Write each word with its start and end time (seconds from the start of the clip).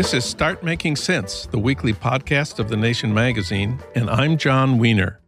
This 0.00 0.14
is 0.14 0.24
Start 0.24 0.62
Making 0.62 0.96
Sense, 0.96 1.44
the 1.44 1.58
weekly 1.58 1.92
podcast 1.92 2.58
of 2.58 2.70
The 2.70 2.76
Nation 2.78 3.12
magazine, 3.12 3.78
and 3.94 4.08
I'm 4.08 4.38
Jon 4.38 4.78
Wiener. 4.78 5.20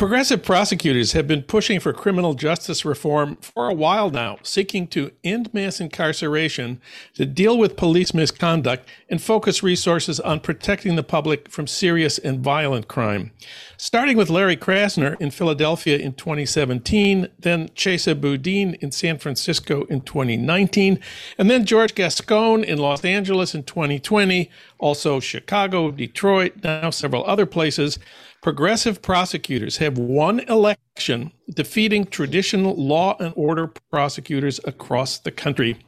Progressive 0.00 0.42
prosecutors 0.42 1.12
have 1.12 1.28
been 1.28 1.42
pushing 1.42 1.78
for 1.78 1.92
criminal 1.92 2.32
justice 2.32 2.86
reform 2.86 3.36
for 3.42 3.68
a 3.68 3.74
while 3.74 4.08
now, 4.08 4.38
seeking 4.42 4.86
to 4.86 5.10
end 5.22 5.52
mass 5.52 5.78
incarceration, 5.78 6.80
to 7.12 7.26
deal 7.26 7.58
with 7.58 7.76
police 7.76 8.14
misconduct, 8.14 8.88
and 9.10 9.20
focus 9.20 9.62
resources 9.62 10.18
on 10.18 10.40
protecting 10.40 10.96
the 10.96 11.02
public 11.02 11.50
from 11.50 11.66
serious 11.66 12.16
and 12.16 12.40
violent 12.40 12.88
crime. 12.88 13.30
Starting 13.76 14.16
with 14.16 14.30
Larry 14.30 14.56
Krasner 14.56 15.20
in 15.20 15.30
Philadelphia 15.30 15.98
in 15.98 16.14
2017, 16.14 17.28
then 17.38 17.68
Chesa 17.68 18.18
Boudin 18.18 18.76
in 18.80 18.92
San 18.92 19.18
Francisco 19.18 19.84
in 19.84 20.00
2019, 20.00 20.98
and 21.36 21.50
then 21.50 21.66
George 21.66 21.94
Gascon 21.94 22.64
in 22.64 22.78
Los 22.78 23.04
Angeles 23.04 23.54
in 23.54 23.64
2020, 23.64 24.50
also 24.78 25.20
Chicago, 25.20 25.90
Detroit, 25.90 26.54
now 26.64 26.88
several 26.88 27.22
other 27.26 27.44
places 27.44 27.98
progressive 28.42 29.02
prosecutors 29.02 29.78
have 29.78 29.98
won 29.98 30.40
election 30.40 31.32
defeating 31.52 32.06
traditional 32.06 32.74
law 32.74 33.16
and 33.18 33.32
order 33.36 33.68
prosecutors 33.90 34.60
across 34.64 35.18
the 35.18 35.30
country. 35.30 35.78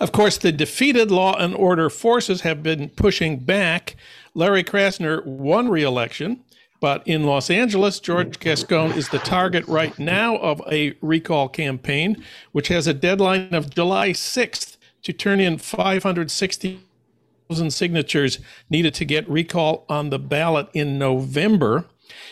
Of 0.00 0.10
course, 0.10 0.38
the 0.38 0.50
defeated 0.50 1.10
law 1.10 1.36
and 1.36 1.54
order 1.54 1.88
forces 1.88 2.40
have 2.40 2.62
been 2.62 2.88
pushing 2.90 3.38
back. 3.38 3.96
Larry 4.34 4.64
Krasner 4.64 5.24
won 5.24 5.68
re-election, 5.68 6.42
but 6.80 7.06
in 7.06 7.24
Los 7.24 7.48
Angeles, 7.48 8.00
George 8.00 8.40
Gascon 8.40 8.92
is 8.92 9.10
the 9.10 9.20
target 9.20 9.66
right 9.68 9.96
now 9.98 10.36
of 10.38 10.60
a 10.70 10.94
recall 11.00 11.48
campaign, 11.48 12.24
which 12.50 12.68
has 12.68 12.88
a 12.88 12.94
deadline 12.94 13.54
of 13.54 13.70
July 13.70 14.10
6th 14.10 14.76
to 15.02 15.12
turn 15.12 15.38
in 15.38 15.58
560,000 15.58 17.72
signatures 17.72 18.40
needed 18.68 18.94
to 18.94 19.04
get 19.04 19.28
recall 19.28 19.84
on 19.88 20.10
the 20.10 20.18
ballot 20.18 20.68
in 20.74 20.98
November. 20.98 21.84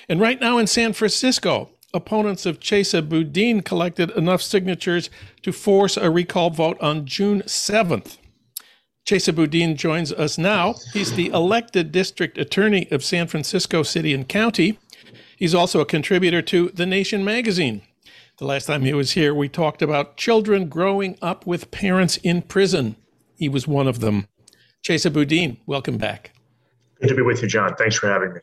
And 0.09 0.20
right 0.20 0.41
now 0.41 0.59
in 0.59 0.67
San 0.67 0.92
Francisco, 0.92 1.70
opponents 1.92 2.47
of 2.47 2.61
Chesa 2.61 3.06
Boudin 3.06 3.62
collected 3.62 4.11
enough 4.11 4.42
signatures 4.42 5.11
to 5.42 5.53
force 5.53 5.97
a 5.97 6.11
recall 6.11 6.50
vote 6.50 6.81
on 6.81 7.06
June 7.06 7.42
7th. 7.42 8.19
Chesa 9.06 9.34
Boudin 9.34 9.77
joins 9.77 10.12
us 10.12 10.39
now. 10.39 10.75
He's 10.92 11.14
the 11.14 11.28
elected 11.28 11.91
district 11.91 12.39
attorney 12.39 12.87
of 12.91 13.03
San 13.03 13.27
Francisco 13.27 13.83
City 13.83 14.14
and 14.14 14.28
County. 14.28 14.78
He's 15.37 15.55
also 15.55 15.81
a 15.81 15.87
contributor 15.87 16.42
to 16.42 16.69
The 16.69 16.87
Nation 16.87 17.25
magazine. 17.25 17.83
The 18.39 18.44
last 18.44 18.67
time 18.67 18.83
he 18.83 18.94
was 18.94 19.12
here, 19.12 19.34
we 19.34 19.48
talked 19.48 19.83
about 19.83 20.17
children 20.17 20.69
growing 20.69 21.19
up 21.20 21.47
with 21.47 21.70
parents 21.70 22.19
in 22.19 22.42
prison. 22.42 22.97
He 23.37 23.48
was 23.48 23.67
one 23.67 23.89
of 23.89 24.00
them. 24.00 24.28
Chesa 24.83 25.12
Boudin, 25.12 25.59
welcome 25.67 25.98
back. 25.98 26.33
Good 27.00 27.09
to 27.09 27.15
be 27.15 27.22
with 27.22 27.42
you, 27.42 27.48
Jon. 27.48 27.75
Thanks 27.77 27.97
for 27.97 28.09
having 28.09 28.34
me. 28.34 28.41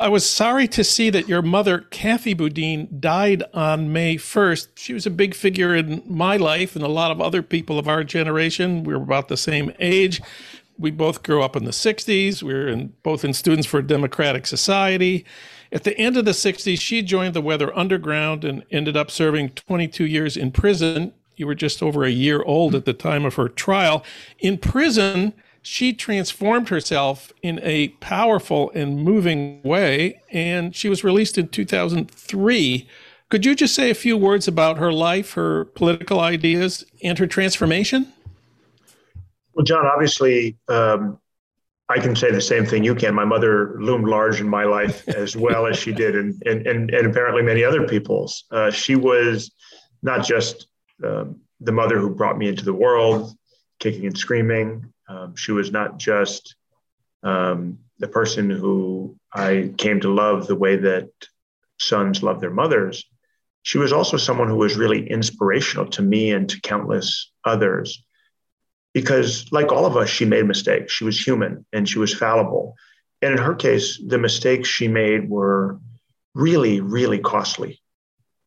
I 0.00 0.08
was 0.08 0.28
sorry 0.28 0.66
to 0.68 0.82
see 0.82 1.08
that 1.10 1.28
your 1.28 1.40
mother, 1.40 1.78
Kathy 1.78 2.34
Boudin, 2.34 2.88
died 2.98 3.44
on 3.54 3.92
May 3.92 4.16
1st. 4.16 4.68
She 4.74 4.92
was 4.92 5.06
a 5.06 5.10
big 5.10 5.36
figure 5.36 5.72
in 5.72 6.02
my 6.04 6.36
life 6.36 6.74
and 6.74 6.84
a 6.84 6.88
lot 6.88 7.12
of 7.12 7.20
other 7.20 7.42
people 7.42 7.78
of 7.78 7.86
our 7.86 8.02
generation. 8.02 8.82
We 8.82 8.92
were 8.92 9.02
about 9.02 9.28
the 9.28 9.36
same 9.36 9.72
age. 9.78 10.20
We 10.76 10.90
both 10.90 11.22
grew 11.22 11.44
up 11.44 11.54
in 11.54 11.64
the 11.64 11.70
60s. 11.70 12.42
We 12.42 12.52
were 12.52 12.66
in, 12.66 12.92
both 13.04 13.24
in 13.24 13.32
Students 13.32 13.68
for 13.68 13.78
a 13.78 13.86
Democratic 13.86 14.46
Society. 14.46 15.24
At 15.70 15.84
the 15.84 15.96
end 15.96 16.16
of 16.16 16.24
the 16.24 16.32
60s, 16.32 16.80
she 16.80 17.00
joined 17.00 17.34
the 17.34 17.40
Weather 17.40 17.76
Underground 17.78 18.44
and 18.44 18.64
ended 18.72 18.96
up 18.96 19.12
serving 19.12 19.50
22 19.50 20.06
years 20.06 20.36
in 20.36 20.50
prison. 20.50 21.12
You 21.36 21.46
were 21.46 21.54
just 21.54 21.84
over 21.84 22.04
a 22.04 22.10
year 22.10 22.42
old 22.42 22.74
at 22.74 22.84
the 22.84 22.94
time 22.94 23.24
of 23.24 23.36
her 23.36 23.48
trial. 23.48 24.04
In 24.40 24.58
prison, 24.58 25.34
she 25.64 25.94
transformed 25.94 26.68
herself 26.68 27.32
in 27.42 27.58
a 27.62 27.88
powerful 28.00 28.70
and 28.74 29.02
moving 29.02 29.62
way, 29.62 30.20
and 30.30 30.76
she 30.76 30.90
was 30.90 31.02
released 31.02 31.38
in 31.38 31.48
2003. 31.48 32.88
Could 33.30 33.46
you 33.46 33.54
just 33.54 33.74
say 33.74 33.88
a 33.88 33.94
few 33.94 34.16
words 34.16 34.46
about 34.46 34.76
her 34.76 34.92
life, 34.92 35.32
her 35.32 35.64
political 35.64 36.20
ideas, 36.20 36.84
and 37.02 37.18
her 37.18 37.26
transformation? 37.26 38.12
Well, 39.54 39.64
Jon, 39.64 39.86
obviously, 39.86 40.58
um, 40.68 41.18
I 41.88 41.98
can 41.98 42.14
say 42.14 42.30
the 42.30 42.42
same 42.42 42.66
thing 42.66 42.84
you 42.84 42.94
can. 42.94 43.14
My 43.14 43.24
mother 43.24 43.80
loomed 43.80 44.06
large 44.06 44.42
in 44.42 44.48
my 44.48 44.64
life 44.64 45.08
as 45.08 45.34
well 45.34 45.66
as 45.66 45.78
she 45.78 45.92
did, 45.92 46.14
and, 46.14 46.40
and, 46.44 46.66
and, 46.66 46.90
and 46.90 47.06
apparently 47.06 47.42
many 47.42 47.64
other 47.64 47.88
people's. 47.88 48.44
Uh, 48.50 48.70
she 48.70 48.96
was 48.96 49.50
not 50.02 50.26
just 50.26 50.66
um, 51.02 51.40
the 51.60 51.72
mother 51.72 51.98
who 51.98 52.10
brought 52.10 52.36
me 52.36 52.48
into 52.48 52.66
the 52.66 52.74
world, 52.74 53.32
kicking 53.80 54.06
and 54.06 54.18
screaming, 54.18 54.92
um, 55.08 55.36
she 55.36 55.52
was 55.52 55.70
not 55.70 55.98
just 55.98 56.56
um, 57.22 57.78
the 57.98 58.08
person 58.08 58.50
who 58.50 59.16
I 59.32 59.72
came 59.76 60.00
to 60.00 60.12
love 60.12 60.46
the 60.46 60.56
way 60.56 60.76
that 60.76 61.08
sons 61.78 62.22
love 62.22 62.40
their 62.40 62.50
mothers. 62.50 63.04
She 63.62 63.78
was 63.78 63.92
also 63.92 64.16
someone 64.16 64.48
who 64.48 64.56
was 64.56 64.76
really 64.76 65.08
inspirational 65.08 65.86
to 65.90 66.02
me 66.02 66.32
and 66.32 66.48
to 66.50 66.60
countless 66.60 67.30
others. 67.44 68.02
Because, 68.92 69.50
like 69.50 69.72
all 69.72 69.86
of 69.86 69.96
us, 69.96 70.08
she 70.08 70.24
made 70.24 70.46
mistakes. 70.46 70.92
She 70.92 71.04
was 71.04 71.18
human 71.18 71.66
and 71.72 71.88
she 71.88 71.98
was 71.98 72.14
fallible. 72.14 72.76
And 73.22 73.32
in 73.32 73.38
her 73.38 73.54
case, 73.54 74.00
the 74.06 74.18
mistakes 74.18 74.68
she 74.68 74.86
made 74.86 75.28
were 75.28 75.80
really, 76.34 76.80
really 76.80 77.18
costly. 77.18 77.80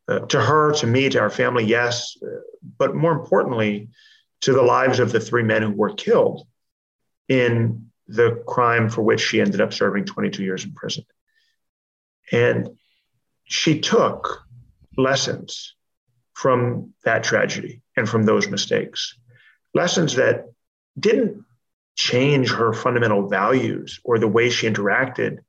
Uh, 0.08 0.20
to 0.20 0.40
her, 0.40 0.72
to 0.74 0.88
me, 0.88 1.10
to 1.10 1.20
our 1.20 1.30
family, 1.30 1.66
yes. 1.66 2.16
Uh, 2.24 2.40
but 2.78 2.96
more 2.96 3.12
importantly, 3.12 3.90
to 4.42 4.54
the 4.54 4.62
lives 4.62 5.00
of 5.00 5.12
the 5.12 5.20
three 5.20 5.44
men 5.44 5.62
who 5.62 5.72
were 5.72 5.94
killed 5.94 6.46
in 7.28 7.90
the 8.08 8.44
crime 8.48 8.90
for 8.90 9.02
which 9.02 9.22
she 9.22 9.42
ended 9.42 9.62
up 9.62 9.74
serving 9.74 10.06
22 10.06 10.44
years 10.44 10.64
in 10.64 10.74
prison. 10.74 11.06
And 12.32 12.70
she 13.44 13.80
took 13.80 14.44
lessons 14.98 15.76
from 16.34 16.94
that 17.04 17.24
tragedy 17.24 17.82
and 17.96 18.08
from 18.08 18.24
those 18.24 18.48
mistakes, 18.48 19.18
lessons 19.74 20.16
that 20.16 20.46
didn't 21.00 21.44
change 21.96 22.52
her 22.52 22.74
fundamental 22.74 23.28
values 23.28 24.00
or 24.04 24.20
the 24.20 24.28
way 24.28 24.50
she 24.50 24.70
interacted 24.70 25.40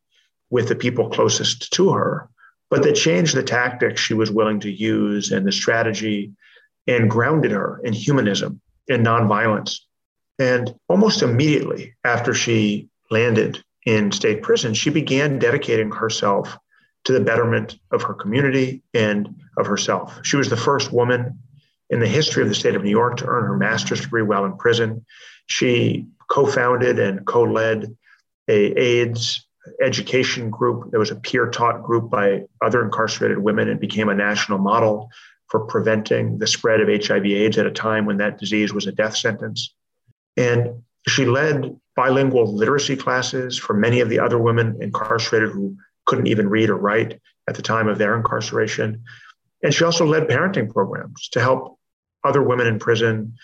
with 0.50 0.68
the 0.68 0.74
people 0.74 1.10
closest 1.10 1.72
to 1.74 1.92
her, 1.92 2.28
but 2.70 2.82
that 2.82 2.94
changed 2.94 3.34
the 3.34 3.42
tactics 3.42 4.00
she 4.00 4.14
was 4.14 4.30
willing 4.30 4.60
to 4.60 4.70
use 4.70 5.30
and 5.30 5.46
the 5.46 5.52
strategy 5.52 6.32
and 6.86 7.10
grounded 7.10 7.50
her 7.50 7.80
in 7.84 7.92
humanism 7.92 8.60
and 8.88 9.06
nonviolence. 9.06 9.80
And 10.38 10.74
almost 10.88 11.22
immediately 11.22 11.94
after 12.04 12.32
she 12.32 12.88
landed 13.10 13.62
in 13.84 14.12
state 14.12 14.42
prison, 14.42 14.74
she 14.74 14.90
began 14.90 15.38
dedicating 15.38 15.90
herself 15.90 16.56
to 17.04 17.12
the 17.12 17.20
betterment 17.20 17.78
of 17.90 18.02
her 18.02 18.14
community 18.14 18.82
and 18.94 19.34
of 19.56 19.66
herself. 19.66 20.18
She 20.22 20.36
was 20.36 20.48
the 20.48 20.56
first 20.56 20.92
woman 20.92 21.38
in 21.90 22.00
the 22.00 22.06
history 22.06 22.42
of 22.42 22.48
the 22.48 22.54
state 22.54 22.74
of 22.74 22.84
New 22.84 22.90
York 22.90 23.16
to 23.18 23.26
earn 23.26 23.44
her 23.44 23.56
master's 23.56 24.02
degree 24.02 24.22
while 24.22 24.44
in 24.44 24.56
prison. 24.56 25.04
She 25.46 26.06
co-founded 26.28 26.98
and 26.98 27.26
co-led 27.26 27.96
a 28.48 28.78
AIDS 28.78 29.46
education 29.82 30.50
group. 30.50 30.90
There 30.90 31.00
was 31.00 31.10
a 31.10 31.16
peer 31.16 31.48
taught 31.48 31.82
group 31.82 32.10
by 32.10 32.44
other 32.62 32.84
incarcerated 32.84 33.38
women 33.38 33.68
and 33.68 33.80
became 33.80 34.08
a 34.08 34.14
national 34.14 34.58
model 34.58 35.10
for 35.48 35.60
preventing 35.60 36.38
the 36.38 36.46
spread 36.46 36.80
of 36.80 36.88
HIV 36.88 37.24
AIDS 37.26 37.58
at 37.58 37.66
a 37.66 37.70
time 37.70 38.06
when 38.06 38.18
that 38.18 38.38
disease 38.38 38.72
was 38.72 38.86
a 38.86 38.92
death 38.92 39.16
sentence. 39.16 39.74
And 40.36 40.82
she 41.06 41.24
led 41.24 41.76
bilingual 41.96 42.54
literacy 42.54 42.96
classes 42.96 43.58
for 43.58 43.74
many 43.74 44.00
of 44.00 44.08
the 44.08 44.20
other 44.20 44.38
women 44.38 44.78
incarcerated 44.80 45.50
who 45.50 45.76
couldn't 46.04 46.26
even 46.26 46.48
read 46.48 46.70
or 46.70 46.76
write 46.76 47.20
at 47.48 47.54
the 47.54 47.62
time 47.62 47.88
of 47.88 47.98
their 47.98 48.16
incarceration. 48.16 49.02
And 49.62 49.72
she 49.72 49.84
also 49.84 50.06
led 50.06 50.28
parenting 50.28 50.72
programs 50.72 51.28
to 51.30 51.40
help 51.40 51.78
other 52.24 52.42
women 52.42 52.66
in 52.66 52.78
prison 52.78 53.34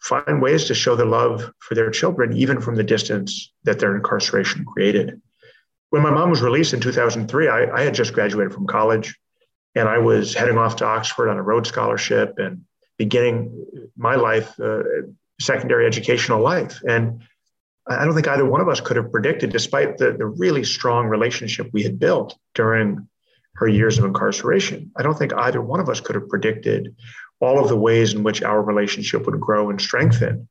find 0.00 0.40
ways 0.42 0.64
to 0.64 0.74
show 0.74 0.96
the 0.96 1.04
love 1.04 1.52
for 1.60 1.74
their 1.74 1.90
children, 1.90 2.36
even 2.36 2.60
from 2.60 2.76
the 2.76 2.84
distance 2.84 3.52
that 3.64 3.78
their 3.78 3.96
incarceration 3.96 4.64
created. 4.64 5.20
When 5.90 6.02
my 6.02 6.10
mom 6.10 6.30
was 6.30 6.42
released 6.42 6.74
in 6.74 6.80
2003, 6.80 7.48
I, 7.48 7.70
I 7.70 7.82
had 7.82 7.94
just 7.94 8.12
graduated 8.12 8.52
from 8.52 8.66
college 8.66 9.18
and 9.74 9.88
I 9.88 9.98
was 9.98 10.34
heading 10.34 10.58
off 10.58 10.76
to 10.76 10.86
Oxford 10.86 11.28
on 11.28 11.38
a 11.38 11.42
Rhodes 11.42 11.68
Scholarship 11.68 12.34
and 12.38 12.64
beginning 12.98 13.66
my 13.96 14.16
life, 14.16 14.58
uh, 14.60 14.82
secondary 15.40 15.86
educational 15.86 16.42
life. 16.42 16.80
And 16.86 17.22
I 17.86 18.04
don't 18.04 18.14
think 18.14 18.28
either 18.28 18.44
one 18.44 18.60
of 18.60 18.68
us 18.68 18.80
could 18.80 18.96
have 18.96 19.12
predicted, 19.12 19.50
despite 19.50 19.98
the, 19.98 20.12
the 20.12 20.26
really 20.26 20.64
strong 20.64 21.06
relationship 21.06 21.70
we 21.72 21.82
had 21.82 21.98
built 21.98 22.36
during 22.54 23.08
her 23.54 23.68
years 23.68 23.98
of 23.98 24.04
incarceration. 24.04 24.92
I 24.96 25.02
don't 25.02 25.16
think 25.18 25.32
either 25.32 25.62
one 25.62 25.80
of 25.80 25.88
us 25.88 26.00
could 26.00 26.14
have 26.16 26.28
predicted 26.28 26.94
all 27.40 27.60
of 27.60 27.68
the 27.68 27.76
ways 27.76 28.14
in 28.14 28.22
which 28.22 28.42
our 28.42 28.62
relationship 28.62 29.26
would 29.26 29.40
grow 29.40 29.70
and 29.70 29.80
strengthen 29.80 30.48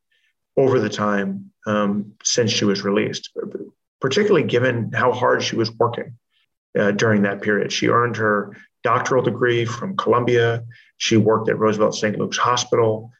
over 0.56 0.80
the 0.80 0.88
time 0.88 1.52
um, 1.66 2.14
since 2.24 2.50
she 2.50 2.64
was 2.64 2.82
released, 2.82 3.30
particularly 4.00 4.46
given 4.46 4.90
how 4.92 5.12
hard 5.12 5.42
she 5.42 5.56
was 5.56 5.70
working 5.72 6.18
uh, 6.78 6.90
during 6.92 7.22
that 7.22 7.42
period. 7.42 7.72
She 7.72 7.88
earned 7.88 8.16
her 8.16 8.56
doctoral 8.84 9.22
degree 9.22 9.64
from 9.64 9.96
Columbia. 9.96 10.64
She 10.96 11.16
worked 11.16 11.48
at 11.48 11.58
Roosevelt 11.58 11.94
St. 11.94 12.18
Luke's 12.18 12.38
Hospital, 12.38 13.10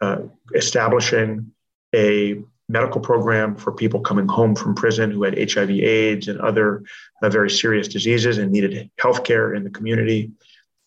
uh, 0.00 0.22
establishing 0.54 1.52
a 1.94 2.40
medical 2.68 3.00
program 3.00 3.56
for 3.56 3.72
people 3.72 4.00
coming 4.00 4.26
home 4.26 4.54
from 4.54 4.74
prison 4.74 5.10
who 5.10 5.22
had 5.22 5.38
HIV, 5.38 5.70
AIDS, 5.70 6.28
and 6.28 6.40
other 6.40 6.82
uh, 7.22 7.28
very 7.28 7.50
serious 7.50 7.88
diseases 7.88 8.38
and 8.38 8.50
needed 8.50 8.90
health 8.98 9.24
care 9.24 9.54
in 9.54 9.62
the 9.62 9.70
community. 9.70 10.32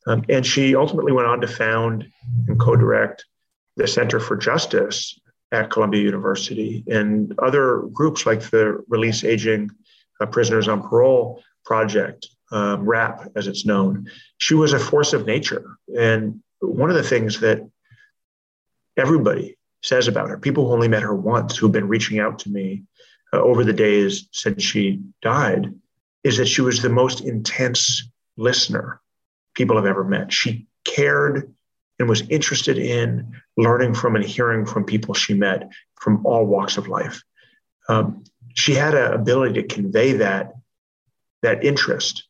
Um, 0.07 0.23
and 0.29 0.45
she 0.45 0.75
ultimately 0.75 1.11
went 1.11 1.27
on 1.27 1.41
to 1.41 1.47
found 1.47 2.09
and 2.47 2.59
co 2.59 2.75
direct 2.75 3.25
the 3.77 3.87
Center 3.87 4.19
for 4.19 4.35
Justice 4.35 5.19
at 5.51 5.71
Columbia 5.71 6.03
University 6.03 6.83
and 6.87 7.33
other 7.39 7.83
groups 7.93 8.25
like 8.25 8.41
the 8.41 8.83
Release 8.87 9.23
Aging 9.23 9.71
uh, 10.19 10.25
Prisoners 10.25 10.67
on 10.67 10.81
Parole 10.81 11.41
Project, 11.65 12.27
um, 12.51 12.85
RAPP 12.85 13.31
as 13.35 13.47
it's 13.47 13.65
known. 13.65 14.09
She 14.37 14.55
was 14.55 14.73
a 14.73 14.79
force 14.79 15.13
of 15.13 15.25
nature. 15.25 15.77
And 15.95 16.41
one 16.59 16.89
of 16.89 16.95
the 16.95 17.03
things 17.03 17.39
that 17.41 17.61
everybody 18.97 19.57
says 19.81 20.07
about 20.07 20.29
her, 20.29 20.37
people 20.37 20.67
who 20.67 20.73
only 20.73 20.87
met 20.87 21.03
her 21.03 21.15
once, 21.15 21.57
who've 21.57 21.71
been 21.71 21.87
reaching 21.87 22.19
out 22.19 22.39
to 22.39 22.49
me 22.49 22.83
uh, 23.33 23.41
over 23.41 23.63
the 23.63 23.73
days 23.73 24.27
since 24.31 24.63
she 24.63 25.01
died, 25.21 25.73
is 26.23 26.37
that 26.37 26.47
she 26.47 26.61
was 26.61 26.81
the 26.81 26.89
most 26.89 27.21
intense 27.21 28.09
listener 28.37 29.01
people 29.55 29.75
have 29.75 29.85
ever 29.85 30.03
met. 30.03 30.33
She 30.33 30.67
cared 30.83 31.53
and 31.97 32.09
was 32.09 32.27
interested 32.29 32.77
in 32.77 33.33
learning 33.57 33.93
from 33.93 34.15
and 34.15 34.25
hearing 34.25 34.65
from 34.65 34.85
people 34.85 35.13
she 35.13 35.33
met 35.33 35.69
from 35.95 36.25
all 36.25 36.45
walks 36.45 36.77
of 36.77 36.87
life. 36.87 37.21
Um, 37.87 38.23
she 38.53 38.73
had 38.73 38.95
an 38.95 39.13
ability 39.13 39.61
to 39.61 39.67
convey 39.67 40.13
that, 40.13 40.53
that 41.41 41.63
interest 41.63 42.28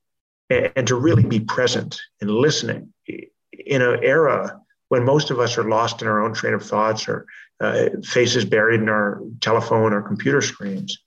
and, 0.49 0.87
to 0.87 0.95
really 0.95 1.23
be 1.23 1.39
present 1.39 2.01
and 2.21 2.29
listening 2.29 2.93
in 3.07 3.81
an 3.81 4.03
era 4.03 4.59
when 4.87 5.05
most 5.05 5.29
of 5.29 5.39
us 5.39 5.57
are 5.57 5.69
lost 5.69 6.01
in 6.01 6.07
our 6.07 6.21
own 6.21 6.33
train 6.33 6.53
of 6.53 6.63
thoughts 6.63 7.07
or 7.07 7.25
uh, 7.59 7.89
faces 8.03 8.45
buried 8.45 8.81
in 8.81 8.89
our 8.89 9.21
telephone 9.41 9.93
or 9.93 10.01
computer 10.01 10.41
screens. 10.41 10.97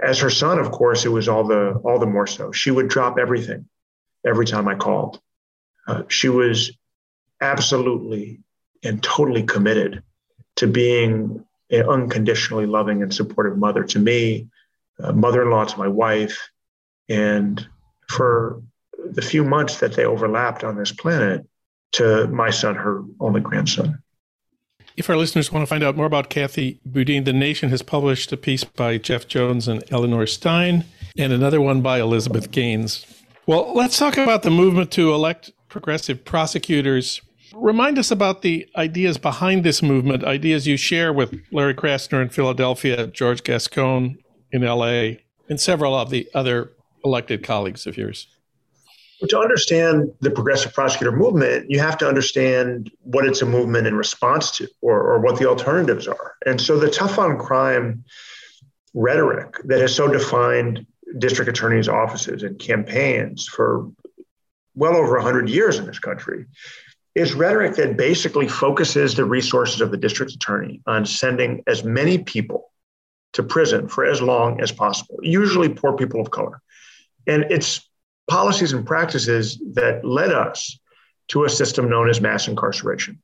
As 0.00 0.18
her 0.20 0.30
son, 0.30 0.58
of 0.58 0.70
course, 0.70 1.04
it 1.04 1.08
was 1.08 1.28
all 1.28 1.44
the 1.44 1.80
all 1.84 1.98
the 1.98 2.06
more 2.06 2.26
so. 2.26 2.52
She 2.52 2.70
would 2.70 2.88
drop 2.88 3.18
everything 3.18 3.68
every 4.24 4.46
time 4.46 4.68
I 4.68 4.74
called. 4.74 5.20
Uh, 5.86 6.02
she 6.08 6.28
was 6.28 6.72
absolutely 7.40 8.40
and 8.84 9.02
totally 9.02 9.42
committed 9.42 10.02
to 10.56 10.66
being 10.66 11.44
an 11.70 11.88
unconditionally 11.88 12.66
loving 12.66 13.02
and 13.02 13.12
supportive 13.12 13.56
mother 13.56 13.84
to 13.84 13.98
me, 13.98 14.48
mother-in-law 14.98 15.64
to 15.64 15.78
my 15.78 15.88
wife, 15.88 16.50
and 17.08 17.66
for 18.12 18.62
the 19.04 19.22
few 19.22 19.44
months 19.44 19.80
that 19.80 19.94
they 19.94 20.04
overlapped 20.04 20.64
on 20.64 20.76
this 20.76 20.92
planet, 20.92 21.46
to 21.92 22.26
my 22.28 22.50
son, 22.50 22.74
her 22.74 23.02
only 23.20 23.40
grandson. 23.40 24.02
If 24.96 25.08
our 25.08 25.16
listeners 25.16 25.50
want 25.50 25.62
to 25.62 25.66
find 25.66 25.82
out 25.82 25.96
more 25.96 26.06
about 26.06 26.28
Kathy 26.28 26.80
Boudin, 26.84 27.24
The 27.24 27.32
Nation 27.32 27.70
has 27.70 27.82
published 27.82 28.32
a 28.32 28.36
piece 28.36 28.64
by 28.64 28.98
Jeff 28.98 29.26
Jones 29.26 29.66
and 29.66 29.82
Eleanor 29.90 30.26
Stein, 30.26 30.84
and 31.16 31.32
another 31.32 31.60
one 31.60 31.80
by 31.80 32.00
Elizabeth 32.00 32.50
Gaines. 32.50 33.06
Well, 33.46 33.74
let's 33.74 33.98
talk 33.98 34.16
about 34.16 34.42
the 34.42 34.50
movement 34.50 34.90
to 34.92 35.12
elect 35.12 35.50
progressive 35.68 36.24
prosecutors. 36.24 37.20
Remind 37.54 37.98
us 37.98 38.10
about 38.10 38.42
the 38.42 38.68
ideas 38.76 39.18
behind 39.18 39.64
this 39.64 39.82
movement, 39.82 40.24
ideas 40.24 40.66
you 40.66 40.76
share 40.76 41.12
with 41.12 41.34
Larry 41.50 41.74
Krasner 41.74 42.22
in 42.22 42.28
Philadelphia, 42.28 43.06
George 43.06 43.42
Gascon 43.42 44.18
in 44.52 44.62
LA, 44.62 45.16
and 45.48 45.58
several 45.58 45.94
of 45.94 46.10
the 46.10 46.28
other 46.34 46.72
elected 47.04 47.42
colleagues 47.42 47.86
of 47.86 47.96
yours 47.96 48.28
to 49.28 49.38
understand 49.38 50.12
the 50.20 50.30
progressive 50.30 50.74
prosecutor 50.74 51.12
movement, 51.12 51.70
you 51.70 51.78
have 51.78 51.96
to 51.98 52.08
understand 52.08 52.90
what 53.02 53.24
it's 53.24 53.42
a 53.42 53.46
movement 53.46 53.86
in 53.86 53.94
response 53.94 54.50
to 54.52 54.68
or, 54.80 55.00
or 55.00 55.20
what 55.20 55.38
the 55.38 55.48
alternatives 55.48 56.08
are. 56.08 56.34
And 56.44 56.60
so 56.60 56.78
the 56.78 56.90
tough 56.90 57.18
on 57.18 57.38
crime 57.38 58.04
rhetoric 58.94 59.54
that 59.64 59.80
has 59.80 59.94
so 59.94 60.08
defined 60.08 60.86
district 61.18 61.48
attorneys' 61.48 61.88
offices 61.88 62.42
and 62.42 62.58
campaigns 62.58 63.46
for 63.46 63.90
well 64.74 64.96
over 64.96 65.16
100 65.16 65.48
years 65.48 65.78
in 65.78 65.86
this 65.86 65.98
country 65.98 66.46
is 67.14 67.34
rhetoric 67.34 67.76
that 67.76 67.96
basically 67.96 68.48
focuses 68.48 69.14
the 69.14 69.24
resources 69.24 69.80
of 69.80 69.90
the 69.90 69.98
district 69.98 70.32
attorney 70.32 70.80
on 70.86 71.04
sending 71.04 71.62
as 71.66 71.84
many 71.84 72.18
people 72.18 72.70
to 73.34 73.42
prison 73.42 73.86
for 73.88 74.04
as 74.04 74.20
long 74.20 74.60
as 74.60 74.72
possible, 74.72 75.18
usually 75.22 75.68
poor 75.68 75.94
people 75.94 76.20
of 76.20 76.30
color. 76.30 76.60
And 77.26 77.44
it's 77.50 77.88
policies 78.28 78.72
and 78.72 78.86
practices 78.86 79.60
that 79.74 80.04
led 80.04 80.32
us 80.32 80.78
to 81.28 81.44
a 81.44 81.50
system 81.50 81.88
known 81.88 82.08
as 82.08 82.20
mass 82.20 82.48
incarceration. 82.48 83.20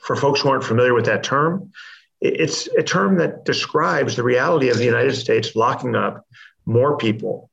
For 0.00 0.16
folks 0.16 0.40
who 0.40 0.48
aren't 0.48 0.64
familiar 0.64 0.94
with 0.94 1.06
that 1.06 1.22
term, 1.22 1.72
it's 2.20 2.66
a 2.78 2.82
term 2.82 3.18
that 3.18 3.44
describes 3.44 4.16
the 4.16 4.22
reality 4.22 4.68
of 4.68 4.78
the 4.78 4.84
United 4.84 5.14
States 5.14 5.54
locking 5.54 5.94
up 5.94 6.26
more 6.64 6.96
people 6.96 7.50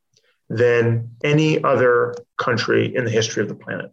than 0.50 1.12
any 1.24 1.64
other 1.64 2.16
country 2.38 2.96
in 2.96 3.06
the 3.06 3.12
history 3.12 3.42
of 3.42 3.50
the 3.50 3.56
planet. 3.56 3.92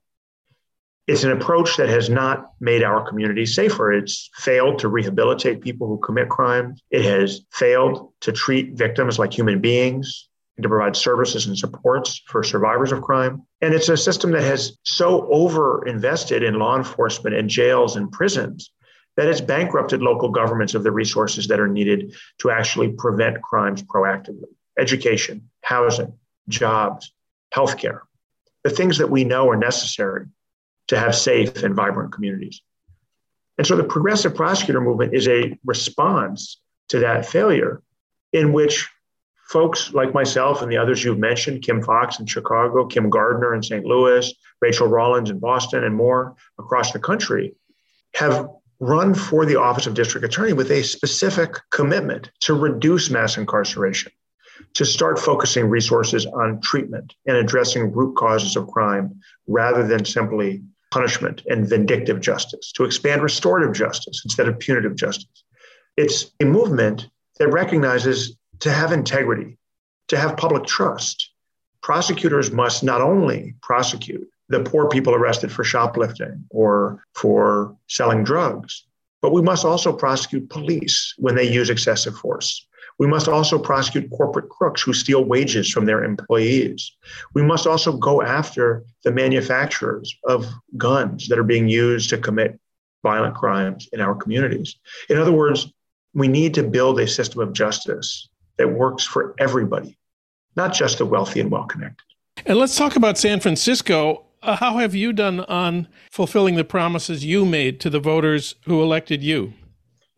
It's 1.06 1.25
an 1.25 1.32
approach 1.32 1.76
that 1.76 1.88
has 1.88 2.08
not 2.08 2.52
made 2.60 2.84
our 2.84 3.06
community 3.08 3.44
safer. 3.44 3.92
It's 3.92 4.31
failed 4.34 4.78
to 4.81 4.88
rehabilitate 4.88 5.60
people 5.60 5.88
who 5.88 5.98
commit 5.98 6.28
crimes. 6.28 6.82
It 6.90 7.04
has 7.04 7.40
failed 7.50 8.12
to 8.20 8.31
treat 8.31 8.75
victims 8.75 9.19
like 9.19 9.37
human 9.37 9.60
beings 9.60 10.28
to 10.61 10.69
provide 10.69 10.97
services 10.97 11.47
and 11.47 11.58
supports 11.58 12.20
for 12.26 12.43
survivors 12.43 12.93
of 12.93 13.02
crime. 13.02 13.43
And 13.61 13.73
it's 13.73 13.88
a 13.88 13.97
system 13.97 14.31
that 14.32 14.43
has 14.43 14.79
so 14.85 15.26
over 15.32 15.87
invested 15.87 16.43
in 16.43 16.58
law 16.58 16.76
enforcement 16.76 17.35
and 17.35 17.49
jails 17.49 17.97
and 17.97 18.11
prisons 18.12 18.70
that 19.17 19.26
it's 19.26 19.41
bankrupted 19.41 20.02
local 20.02 20.29
governments 20.29 20.75
of 20.75 20.82
the 20.82 20.93
resources 20.93 21.47
that 21.49 21.61
are 21.61 21.69
needed 21.69 22.14
to 22.38 22.50
actually 22.50 22.88
prevent 22.88 23.43
crimes 23.43 23.82
proactively 23.82 24.49
education, 24.79 25.49
housing, 25.62 26.12
jobs, 26.49 27.12
healthcare, 27.55 28.00
the 28.64 28.70
things 28.70 28.99
that 28.99 29.11
we 29.11 29.25
know 29.25 29.49
are 29.50 29.56
necessary 29.56 30.26
to 30.88 30.99
have 30.99 31.14
safe 31.14 31.62
and 31.62 31.75
vibrant 31.75 32.12
communities. 32.12 32.62
And 33.58 33.67
so 33.67 33.76
the 33.76 33.85
progressive 33.85 34.35
prosecutor 34.35 34.81
movement 34.81 35.14
is 35.14 35.29
a 35.29 35.58
response 35.64 36.61
to 36.88 37.00
that 37.00 37.26
failure 37.26 37.82
in 38.32 38.52
which 38.52 38.88
folks 39.50 39.93
like 39.93 40.14
myself 40.14 40.62
and 40.62 40.70
the 40.70 40.76
others 40.76 41.02
you've 41.02 41.19
mentioned, 41.19 41.62
Kim 41.62 41.82
Foxx 41.82 42.20
in 42.20 42.26
Chicago, 42.26 42.87
Kim 42.87 43.11
Gardner 43.11 43.52
in 43.52 43.62
St. 43.62 43.85
Louis, 43.85 44.32
Rachael 44.61 44.87
Rollins 44.87 45.29
in 45.29 45.41
Boston, 45.41 45.82
and 45.82 45.94
more 45.94 46.37
across 46.58 46.92
the 46.92 47.00
country, 47.00 47.54
have 48.14 48.49
run 48.78 49.12
for 49.12 49.45
the 49.45 49.57
office 49.57 49.87
of 49.87 49.95
district 49.95 50.25
attorney 50.25 50.52
with 50.52 50.71
a 50.71 50.83
specific 50.83 51.57
commitment 51.71 52.30
to 52.40 52.54
reduce 52.54 53.11
mass 53.11 53.37
incarceration, 53.37 54.12
to 54.75 54.85
start 54.85 55.19
focusing 55.19 55.69
resources 55.69 56.26
on 56.26 56.61
treatment 56.62 57.14
and 57.26 57.37
addressing 57.37 57.92
root 57.92 58.14
causes 58.16 58.57
of 58.57 58.69
crime 58.69 59.21
rather 59.49 59.87
than 59.87 60.04
simply 60.04 60.62
punishment 60.92 61.42
and 61.49 61.69
vindictive 61.69 62.21
justice, 62.21 62.73
to 62.73 62.85
expand 62.85 63.23
restorative 63.23 63.75
justice 63.75 64.23
instead 64.25 64.49
of 64.49 64.59
punitive 64.61 64.95
justice. 64.95 65.45
It's 65.97 66.30
a 66.40 66.45
movement 66.45 67.09
that 67.38 67.49
recognizes 67.49 68.37
to 68.61 68.71
have 68.71 68.93
integrity, 68.93 69.59
to 70.09 70.19
have 70.19 70.37
public 70.37 70.64
trust, 70.64 71.31
prosecutors 71.83 72.50
must 72.50 72.83
not 72.83 73.00
only 73.00 73.55
prosecute 73.62 74.29
the 74.49 74.61
poor 74.61 74.88
people 74.88 75.14
arrested 75.14 75.50
for 75.50 75.64
shoplifting 75.64 76.45
or 76.50 77.05
for 77.14 77.76
selling 77.88 78.25
drugs, 78.25 78.85
but 79.23 79.33
we 79.33 79.43
must 79.43 79.64
also 79.64 79.93
prosecute 79.93 80.50
police 80.50 81.14
when 81.19 81.35
they 81.35 81.50
use 81.50 81.71
excessive 81.71 82.17
force. 82.17 82.67
We 82.99 83.07
must 83.07 83.29
also 83.29 83.59
prosecute 83.59 84.11
corporate 84.11 84.50
crooks 84.50 84.83
who 84.83 84.93
steal 84.93 85.25
wages 85.25 85.71
from 85.71 85.87
their 85.87 86.05
employees. 86.05 86.93
We 87.33 87.43
must 87.43 87.67
also 87.67 87.97
go 87.97 88.21
after 88.21 88.85
the 89.05 89.12
manufacturers 89.12 90.14
of 90.25 90.47
guns 90.76 91.29
that 91.29 91.38
are 91.38 91.45
being 91.45 91.69
used 91.69 92.11
to 92.11 92.19
commit 92.19 92.59
violent 93.02 93.35
crimes 93.35 93.88
in 93.93 94.00
our 94.00 94.14
communities. 94.14 94.76
In 95.09 95.17
other 95.17 95.33
words, 95.33 95.73
we 96.12 96.29
need 96.29 96.52
to 96.55 96.62
build 96.62 97.00
a 97.00 97.07
system 97.07 97.40
of 97.40 97.55
justice 97.55 98.29
that 98.61 98.69
works 98.69 99.05
for 99.05 99.35
everybody, 99.38 99.97
not 100.55 100.75
just 100.75 100.99
the 100.99 101.07
wealthy 101.07 101.40
and 101.40 101.50
well 101.50 101.64
connected. 101.64 102.05
And 102.45 102.59
let's 102.59 102.76
talk 102.76 102.95
about 102.95 103.17
San 103.17 103.40
Francisco. 103.40 104.26
Uh, 104.43 104.55
how 104.57 104.76
have 104.76 104.95
you 104.95 105.14
done 105.14 105.40
on 105.40 105.88
fulfilling 106.11 106.57
the 106.57 106.64
promises 106.64 107.25
you 107.25 107.47
made 107.47 107.81
to 107.81 107.88
the 107.88 108.00
voters 108.00 108.57
who 108.67 108.83
elected 108.83 109.23
you? 109.23 109.55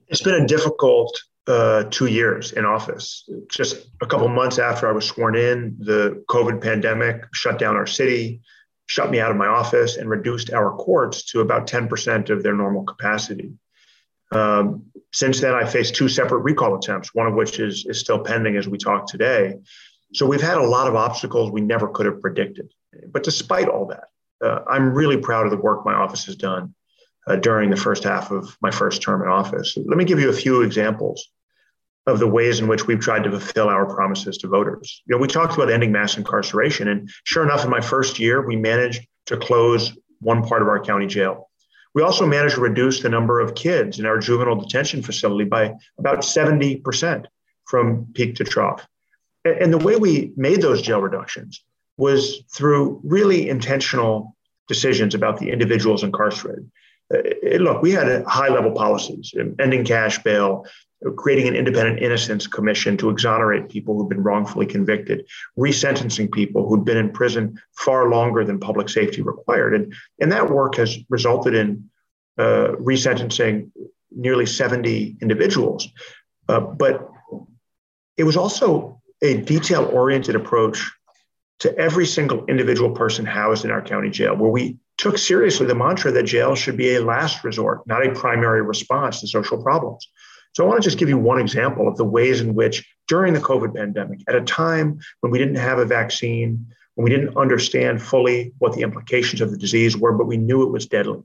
It's 0.09 0.23
been 0.23 0.43
a 0.43 0.47
difficult 0.47 1.17
uh, 1.47 1.85
two 1.91 2.07
years 2.07 2.51
in 2.53 2.65
office. 2.65 3.29
Just 3.49 3.87
a 4.01 4.07
couple 4.07 4.27
months 4.27 4.59
after 4.59 4.89
I 4.89 4.93
was 4.93 5.05
sworn 5.05 5.37
in, 5.37 5.77
the 5.79 6.25
COVID 6.29 6.61
pandemic 6.61 7.25
shut 7.33 7.61
down 7.61 7.77
our 7.77 7.87
city, 7.87 8.41
shut 8.87 9.09
me 9.09 9.21
out 9.21 9.31
of 9.31 9.37
my 9.37 9.47
office, 9.47 9.99
and 9.99 10.11
reduced 10.11 10.53
our 10.53 10.77
courts 10.77 11.27
to 11.27 11.43
about 11.43 11.69
10% 11.69 12.29
of 12.31 12.43
their 12.43 12.55
normal 12.55 12.83
capacity. 12.83 13.53
Um, 14.33 14.87
since 15.13 15.41
then, 15.41 15.55
I 15.55 15.65
faced 15.65 15.95
two 15.95 16.09
separate 16.09 16.41
recall 16.41 16.77
attempts, 16.77 17.15
one 17.15 17.27
of 17.27 17.35
which 17.35 17.61
is, 17.61 17.87
is 17.89 18.01
still 18.01 18.19
pending 18.19 18.57
as 18.57 18.67
we 18.67 18.79
talk 18.79 19.07
today. 19.07 19.57
So 20.15 20.27
we've 20.27 20.43
had 20.43 20.59
a 20.59 20.67
lot 20.67 20.89
of 20.89 20.95
obstacles 20.95 21.51
we 21.51 21.61
never 21.61 21.89
could 21.89 22.07
have 22.07 22.21
predicted. 22.21 22.73
But 23.11 23.23
despite 23.23 23.69
all 23.69 23.87
that, 23.87 24.05
uh, 24.45 24.61
I'm 24.69 24.93
really 24.95 25.17
proud 25.19 25.45
of 25.47 25.51
the 25.51 25.59
work 25.59 25.85
my 25.85 25.95
office 25.95 26.25
has 26.27 26.37
done 26.37 26.75
uh, 27.27 27.37
during 27.37 27.71
the 27.71 27.77
first 27.77 28.05
half 28.05 28.31
of 28.31 28.57
my 28.61 28.71
first 28.71 29.03
term 29.03 29.23
in 29.23 29.29
office. 29.29 29.77
Let 29.77 29.97
me 29.97 30.05
give 30.05 30.21
you 30.21 30.31
a 30.31 30.35
few 30.35 30.63
examples. 30.63 31.29
of 32.07 32.19
the 32.19 32.27
ways 32.27 32.59
in 32.59 32.67
which 32.67 32.87
we've 32.87 33.01
tried 33.01 33.23
to 33.23 33.31
fulfill 33.31 33.69
our 33.69 33.87
promises 33.87 34.39
to 34.39 34.49
voters. 34.49 35.03
You 35.07 35.15
know, 35.15 35.21
we 35.21 35.29
talked 35.29 35.55
about 35.55 35.71
ending 35.71 35.93
mass 35.93 36.17
incarceration, 36.17 36.89
and 36.89 37.09
sure 37.23 37.45
enough, 37.45 37.65
in 37.65 37.71
my 37.71 37.81
first 37.81 38.19
year, 38.19 38.45
we 38.45 38.57
managed 38.57 39.07
to 39.27 39.37
close 39.37 39.97
one 40.21 40.43
part 40.43 40.63
of 40.63 40.69
our 40.69 40.83
county 40.83 41.07
jail. 41.07 41.49
We 41.95 42.03
also 42.03 42.27
managed 42.27 42.55
to 42.55 42.61
reduce 42.61 43.01
the 43.01 43.09
number 43.09 43.41
of 43.41 43.55
kids 43.55 43.99
in 43.99 44.07
our 44.07 44.19
juvenile 44.19 44.61
detention 44.61 45.03
facility 45.03 45.45
by 45.45 45.75
about 45.99 46.21
70% 46.21 47.27
from 47.67 48.07
peak 48.15 48.37
to 48.37 48.45
trough. 48.45 48.87
And 49.45 49.73
the 49.73 49.79
way 49.79 49.97
we 49.97 50.33
made 50.37 50.63
those 50.63 50.83
jail 50.83 51.01
reductions 51.01 51.63
was 51.97 52.43
through 52.55 53.01
really 53.05 53.49
intentional 53.49 54.37
decisions 54.69 55.15
about 55.15 55.39
the 55.39 55.51
individuals 55.51 56.03
incarcerated. 56.03 56.71
Uh, 57.13 57.19
look, 57.59 57.83
we 57.83 57.91
had 57.91 58.25
high 58.25 58.49
level 58.49 58.73
policies, 58.73 59.35
ending 59.59 59.85
cash 59.85 60.23
bail, 60.23 60.67
creating 61.17 61.49
an 61.49 61.57
independent 61.57 62.01
innocence 62.01 62.47
commission 62.47 62.97
to 62.97 63.11
exonerate 63.11 63.69
people 63.69 63.97
who've 63.97 64.09
been 64.09 64.23
wrongfully 64.23 64.67
convicted, 64.67 65.27
resentencing 65.59 66.31
people 66.31 66.69
who'd 66.69 66.85
been 66.85 66.97
in 66.97 67.11
prison 67.11 67.59
far 67.77 68.09
longer 68.09 68.45
than 68.45 68.61
public 68.61 68.89
safety 68.89 69.23
required. 69.23 69.75
And, 69.75 69.95
and 70.21 70.33
that 70.33 70.51
work 70.51 70.77
has 70.77 70.99
resulted 71.09 71.55
in 71.55 71.91
uh, 72.39 72.73
resentencing 72.81 73.71
nearly 74.11 74.47
70 74.47 75.17
individuals. 75.21 75.89
Uh, 76.49 76.61
but 76.61 77.09
it 78.17 78.25
was 78.25 78.37
also 78.37 79.01
a 79.23 79.39
detail 79.39 79.85
oriented 79.93 80.37
approach 80.37 80.91
to 81.61 81.77
every 81.79 82.07
single 82.07 82.45
individual 82.47 82.91
person 82.91 83.25
housed 83.25 83.65
in 83.65 83.71
our 83.71 83.83
county 83.83 84.11
jail, 84.11 84.37
where 84.37 84.51
we 84.51 84.79
took 84.99 85.17
seriously 85.17 85.67
the 85.67 85.75
mantra 85.75 86.11
that 86.11 86.25
jail 86.25 86.55
should 86.55 86.77
be 86.77 86.95
a 86.95 87.03
last 87.03 87.45
resort, 87.45 87.87
not 87.87 88.05
a 88.05 88.13
primary 88.13 88.63
response 88.63 89.21
to 89.21 89.29
social 89.29 89.63
problems. 89.63 90.09
So 90.53 90.65
I 90.65 90.69
want 90.69 90.83
to 90.83 90.87
just 90.87 90.99
give 90.99 91.09
you 91.09 91.19
one 91.19 91.41
example 91.41 91.89
of 91.89 91.97
the 91.97 92.05
ways 92.05 92.41
in 92.41 92.55
which 92.55 92.87
during 93.09 93.33
the 93.33 93.41
COVID 93.41 93.75
pandemic, 93.75 94.21
at 94.29 94.35
a 94.35 94.43
time 94.43 95.01
when 95.21 95.33
we 95.33 95.39
didn't 95.39 95.57
have 95.57 95.79
a 95.79 95.87
vaccine, 95.87 96.67
when 96.95 97.05
we 97.05 97.11
didn't 97.11 97.37
understand 97.37 98.03
fully 98.03 98.53
what 98.59 98.75
the 98.75 98.83
implications 98.83 99.41
of 99.41 99.51
the 99.51 99.57
disease 99.57 99.97
were, 99.97 100.13
but 100.13 100.27
we 100.27 100.37
knew 100.37 100.63
it 100.63 100.71
was 100.71 100.87
deadly. 100.87 101.23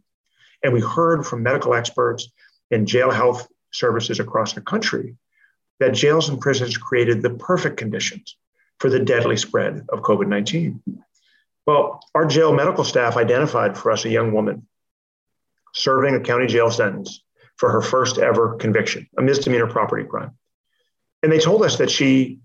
And 0.63 0.73
we 0.73 0.79
heard 0.79 1.25
from 1.25 1.43
medical 1.43 1.73
experts 1.73 2.29
and 2.71 2.87
jail 2.87 3.11
health 3.11 3.47
services 3.71 4.19
across 4.19 4.53
the 4.53 4.61
country 4.61 5.17
that 5.79 5.93
jails 5.93 6.29
and 6.29 6.39
prisons 6.39 6.77
created 6.77 7.21
the 7.21 7.29
perfect 7.29 7.77
conditions 7.77 8.37
for 8.79 8.89
the 8.89 8.99
deadly 8.99 9.37
spread 9.37 9.85
of 9.89 10.01
COVID 10.01 10.27
19. 10.27 10.81
Well, 11.65 11.99
our 12.15 12.25
jail 12.25 12.53
medical 12.53 12.85
staff 12.85 13.17
identified 13.17 13.77
for 13.77 13.91
us 13.91 14.05
a 14.05 14.09
young 14.09 14.31
woman 14.31 14.67
serving 15.73 16.15
a 16.15 16.21
county 16.21 16.47
jail 16.47 16.71
sentence 16.71 17.21
for 17.57 17.71
her 17.71 17.81
first 17.81 18.17
ever 18.17 18.55
conviction, 18.55 19.07
a 19.17 19.21
misdemeanor 19.21 19.67
property 19.67 20.05
crime. 20.05 20.31
And 21.23 21.31
they 21.31 21.39
told 21.39 21.63
us 21.63 21.77
that 21.77 21.91
she 21.91 22.39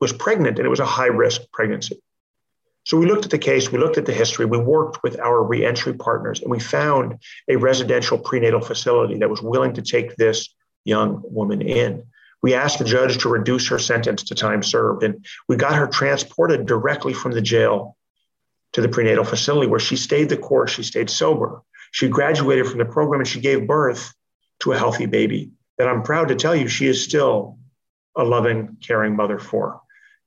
was 0.00 0.12
pregnant 0.12 0.58
and 0.58 0.66
it 0.66 0.70
was 0.70 0.80
a 0.80 0.86
high 0.86 1.06
risk 1.06 1.42
pregnancy. 1.52 2.02
So 2.84 2.96
we 2.96 3.06
looked 3.06 3.24
at 3.24 3.30
the 3.30 3.38
case, 3.38 3.70
we 3.70 3.78
looked 3.78 3.98
at 3.98 4.06
the 4.06 4.12
history, 4.12 4.46
we 4.46 4.58
worked 4.58 5.02
with 5.02 5.20
our 5.20 5.42
reentry 5.42 5.92
partners, 5.92 6.40
and 6.40 6.50
we 6.50 6.58
found 6.58 7.18
a 7.48 7.56
residential 7.56 8.18
prenatal 8.18 8.60
facility 8.60 9.18
that 9.18 9.30
was 9.30 9.42
willing 9.42 9.74
to 9.74 9.82
take 9.82 10.16
this 10.16 10.52
young 10.84 11.22
woman 11.24 11.60
in. 11.60 12.04
We 12.42 12.54
asked 12.54 12.78
the 12.78 12.86
judge 12.86 13.18
to 13.18 13.28
reduce 13.28 13.68
her 13.68 13.78
sentence 13.78 14.22
to 14.24 14.34
time 14.34 14.62
served, 14.62 15.02
and 15.02 15.24
we 15.46 15.56
got 15.56 15.74
her 15.74 15.86
transported 15.86 16.66
directly 16.66 17.12
from 17.12 17.32
the 17.32 17.42
jail 17.42 17.96
to 18.72 18.80
the 18.80 18.88
prenatal 18.88 19.24
facility 19.24 19.66
where 19.66 19.80
she 19.80 19.96
stayed 19.96 20.30
the 20.30 20.36
course. 20.38 20.70
She 20.70 20.82
stayed 20.82 21.10
sober. 21.10 21.62
She 21.92 22.08
graduated 22.08 22.66
from 22.66 22.78
the 22.78 22.84
program 22.84 23.20
and 23.20 23.28
she 23.28 23.40
gave 23.40 23.66
birth 23.66 24.14
to 24.60 24.72
a 24.72 24.78
healthy 24.78 25.06
baby 25.06 25.50
that 25.78 25.88
I'm 25.88 26.02
proud 26.02 26.28
to 26.28 26.34
tell 26.34 26.54
you 26.54 26.68
she 26.68 26.86
is 26.86 27.02
still 27.02 27.58
a 28.16 28.24
loving, 28.24 28.76
caring 28.80 29.16
mother 29.16 29.38
for. 29.38 29.80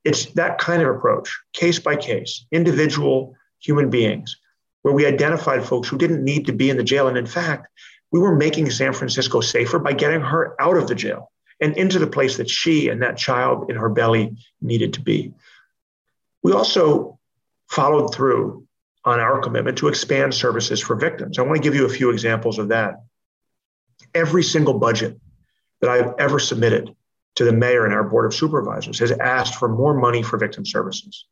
It's 0.03 0.25
that 0.33 0.57
kind 0.57 0.81
of 0.81 0.89
approach, 0.89 1.39
case 1.53 1.79
by 1.79 1.95
case, 1.95 2.45
individual 2.51 3.35
human 3.59 3.89
beings, 3.89 4.37
where 4.81 4.93
we 4.93 5.05
identified 5.05 5.63
folks 5.63 5.87
who 5.87 5.97
didn't 5.97 6.23
need 6.23 6.47
to 6.47 6.53
be 6.53 6.69
in 6.69 6.77
the 6.77 6.83
jail. 6.83 7.07
And 7.07 7.17
in 7.17 7.25
fact, 7.25 7.67
we 8.11 8.19
were 8.19 8.35
making 8.35 8.69
San 8.69 8.93
Francisco 8.93 9.41
safer 9.41 9.79
by 9.79 9.93
getting 9.93 10.21
her 10.21 10.59
out 10.61 10.77
of 10.77 10.87
the 10.87 10.95
jail 10.95 11.31
and 11.61 11.77
into 11.77 11.99
the 11.99 12.07
place 12.07 12.37
that 12.37 12.49
she 12.49 12.89
and 12.89 13.01
that 13.01 13.17
child 13.17 13.69
in 13.69 13.75
her 13.75 13.89
belly 13.89 14.35
needed 14.61 14.93
to 14.93 15.01
be. 15.01 15.33
We 16.41 16.51
also 16.51 17.19
followed 17.69 18.13
through 18.13 18.67
on 19.05 19.19
our 19.19 19.39
commitment 19.41 19.77
to 19.79 19.87
expand 19.87 20.33
services 20.33 20.81
for 20.81 20.95
victims. 20.95 21.39
I 21.39 21.41
want 21.43 21.57
to 21.57 21.63
give 21.63 21.75
you 21.75 21.85
a 21.85 21.89
few 21.89 22.09
examples 22.09 22.59
of 22.59 22.69
that 22.69 22.95
every 24.13 24.43
single 24.43 24.75
budget 24.75 25.19
that 25.81 25.89
I've 25.89 26.13
ever 26.19 26.39
submitted 26.39 26.95
to 27.35 27.45
the 27.45 27.51
mayor 27.51 27.85
and 27.85 27.93
our 27.93 28.03
board 28.03 28.25
of 28.25 28.33
supervisors 28.33 28.99
has 28.99 29.11
asked 29.11 29.55
for 29.55 29.67
more 29.67 29.93
money 29.93 30.21
for 30.21 30.37
victim 30.37 30.65
services. 30.65 31.25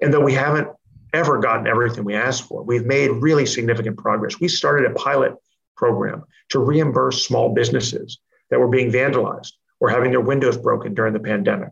And 0.00 0.14
though 0.14 0.20
we 0.20 0.34
haven't 0.34 0.68
ever 1.12 1.38
gotten 1.38 1.66
everything 1.66 2.04
we 2.04 2.14
asked 2.14 2.44
for, 2.44 2.62
we've 2.62 2.86
made 2.86 3.08
really 3.08 3.46
significant 3.46 3.96
progress. 3.96 4.40
We 4.40 4.48
started 4.48 4.90
a 4.90 4.94
pilot 4.94 5.34
program 5.76 6.24
to 6.50 6.58
reimburse 6.58 7.26
small 7.26 7.54
businesses 7.54 8.18
that 8.50 8.60
were 8.60 8.68
being 8.68 8.90
vandalized 8.90 9.52
or 9.80 9.88
having 9.88 10.10
their 10.10 10.20
windows 10.20 10.56
broken 10.56 10.94
during 10.94 11.12
the 11.12 11.20
pandemic. 11.20 11.70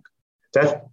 That 0.55 0.87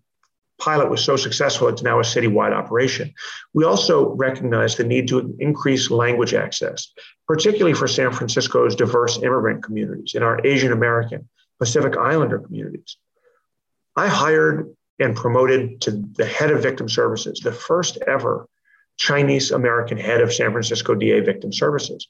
pilot 0.64 0.90
was 0.90 1.04
so 1.04 1.18
successful, 1.18 1.68
it's 1.68 1.84
now 1.84 2.00
a 2.00 2.04
citywide 2.04 2.54
operation. 2.54 3.14
We 3.54 3.66
also 3.66 4.14
recognize 4.16 4.76
the 4.76 4.86
need 4.86 5.10
to 5.10 5.36
increase 5.40 5.92
language 5.92 6.34
access, 6.34 6.94
particularly 7.28 7.74
for 7.74 7.88
San 7.88 8.14
Francisco's 8.14 8.76
diverse 8.76 9.18
immigrant 9.18 9.64
communities 9.64 10.16
and 10.16 10.24
our 10.24 10.40
Asian 10.46 10.72
American, 10.72 11.28
Pacific 11.60 11.98
Islander 11.98 12.40
communities. 12.40 12.98
I 13.96 14.08
hired 14.08 14.74
and 15.00 15.16
promoted 15.16 15.82
to 15.82 15.92
the 15.92 16.26
head 16.26 16.52
of 16.52 16.64
victim 16.64 16.88
services, 16.88 17.42
the 17.42 17.52
first 17.52 17.98
ever 18.08 18.48
Chinese 18.96 19.52
American 19.52 19.98
head 19.98 20.22
of 20.22 20.34
San 20.34 20.52
Francisco 20.52 20.96
DA 20.96 21.20
Victim 21.20 21.52
Services. 21.52 22.08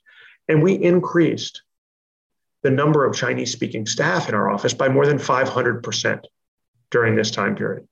And 0.48 0.62
we 0.62 0.74
increased 0.74 1.63
the 2.62 2.69
number 2.69 3.03
of 3.05 3.15
Chinese 3.15 3.51
speaking 3.51 3.86
staff 3.86 4.29
in 4.29 4.36
our 4.36 4.50
office 4.51 4.74
by 4.74 4.89
more 4.89 5.05
than 5.05 5.17
500% 5.17 6.22
during 6.91 7.15
this 7.15 7.31
time 7.31 7.55
period. 7.55 7.88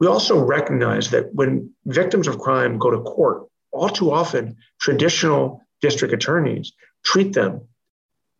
We 0.00 0.06
also 0.06 0.42
recognize 0.42 1.10
that 1.10 1.34
when 1.34 1.72
victims 1.84 2.26
of 2.26 2.38
crime 2.38 2.78
go 2.78 2.90
to 2.90 3.00
court, 3.00 3.46
all 3.70 3.88
too 3.88 4.10
often 4.10 4.56
traditional 4.80 5.62
district 5.80 6.12
attorneys 6.12 6.72
treat 7.04 7.34
them 7.34 7.62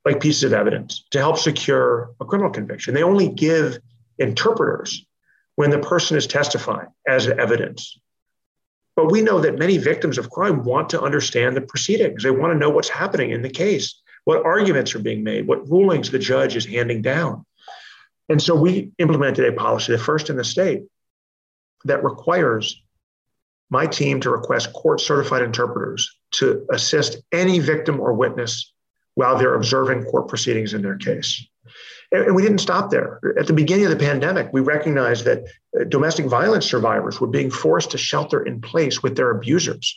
like 0.04 0.20
pieces 0.20 0.44
of 0.44 0.52
evidence 0.54 1.04
to 1.10 1.18
help 1.18 1.38
secure 1.38 2.12
a 2.20 2.24
criminal 2.24 2.50
conviction. 2.50 2.94
They 2.94 3.02
only 3.02 3.28
give 3.28 3.78
interpreters 4.18 5.04
when 5.56 5.70
the 5.70 5.78
person 5.78 6.16
is 6.16 6.26
testifying 6.26 6.88
as 7.06 7.28
evidence. 7.28 7.98
But 8.96 9.10
we 9.10 9.20
know 9.20 9.40
that 9.40 9.58
many 9.58 9.76
victims 9.76 10.18
of 10.18 10.30
crime 10.30 10.64
want 10.64 10.90
to 10.90 11.00
understand 11.00 11.56
the 11.56 11.60
proceedings. 11.60 12.22
They 12.22 12.30
want 12.30 12.52
to 12.52 12.58
know 12.58 12.70
what's 12.70 12.88
happening 12.88 13.30
in 13.30 13.42
the 13.42 13.50
case, 13.50 14.00
what 14.24 14.44
arguments 14.44 14.94
are 14.94 15.00
being 15.00 15.22
made, 15.22 15.46
what 15.46 15.68
rulings 15.68 16.10
the 16.10 16.18
judge 16.18 16.56
is 16.56 16.64
handing 16.64 17.02
down. 17.02 17.44
And 18.30 18.40
so 18.40 18.54
we 18.54 18.92
implemented 18.98 19.44
a 19.44 19.52
policy, 19.52 19.92
the 19.92 19.98
first 19.98 20.30
in 20.30 20.36
the 20.36 20.44
state, 20.44 20.84
that 21.84 22.04
requires 22.04 22.82
my 23.70 23.86
team 23.86 24.20
to 24.20 24.30
request 24.30 24.72
court 24.72 25.00
certified 25.00 25.42
interpreters 25.42 26.18
to 26.32 26.66
assist 26.70 27.18
any 27.32 27.60
victim 27.60 28.00
or 28.00 28.12
witness 28.12 28.72
while 29.14 29.38
they're 29.38 29.54
observing 29.54 30.04
court 30.04 30.28
proceedings 30.28 30.74
in 30.74 30.82
their 30.82 30.96
case. 30.96 31.46
And 32.12 32.34
we 32.34 32.42
didn't 32.42 32.58
stop 32.58 32.90
there. 32.90 33.20
At 33.38 33.46
the 33.46 33.52
beginning 33.52 33.84
of 33.84 33.90
the 33.90 34.04
pandemic, 34.04 34.48
we 34.52 34.60
recognized 34.60 35.24
that 35.26 35.44
uh, 35.78 35.84
domestic 35.84 36.26
violence 36.26 36.68
survivors 36.68 37.20
were 37.20 37.28
being 37.28 37.50
forced 37.50 37.92
to 37.92 37.98
shelter 37.98 38.44
in 38.44 38.60
place 38.60 39.02
with 39.02 39.16
their 39.16 39.30
abusers. 39.30 39.96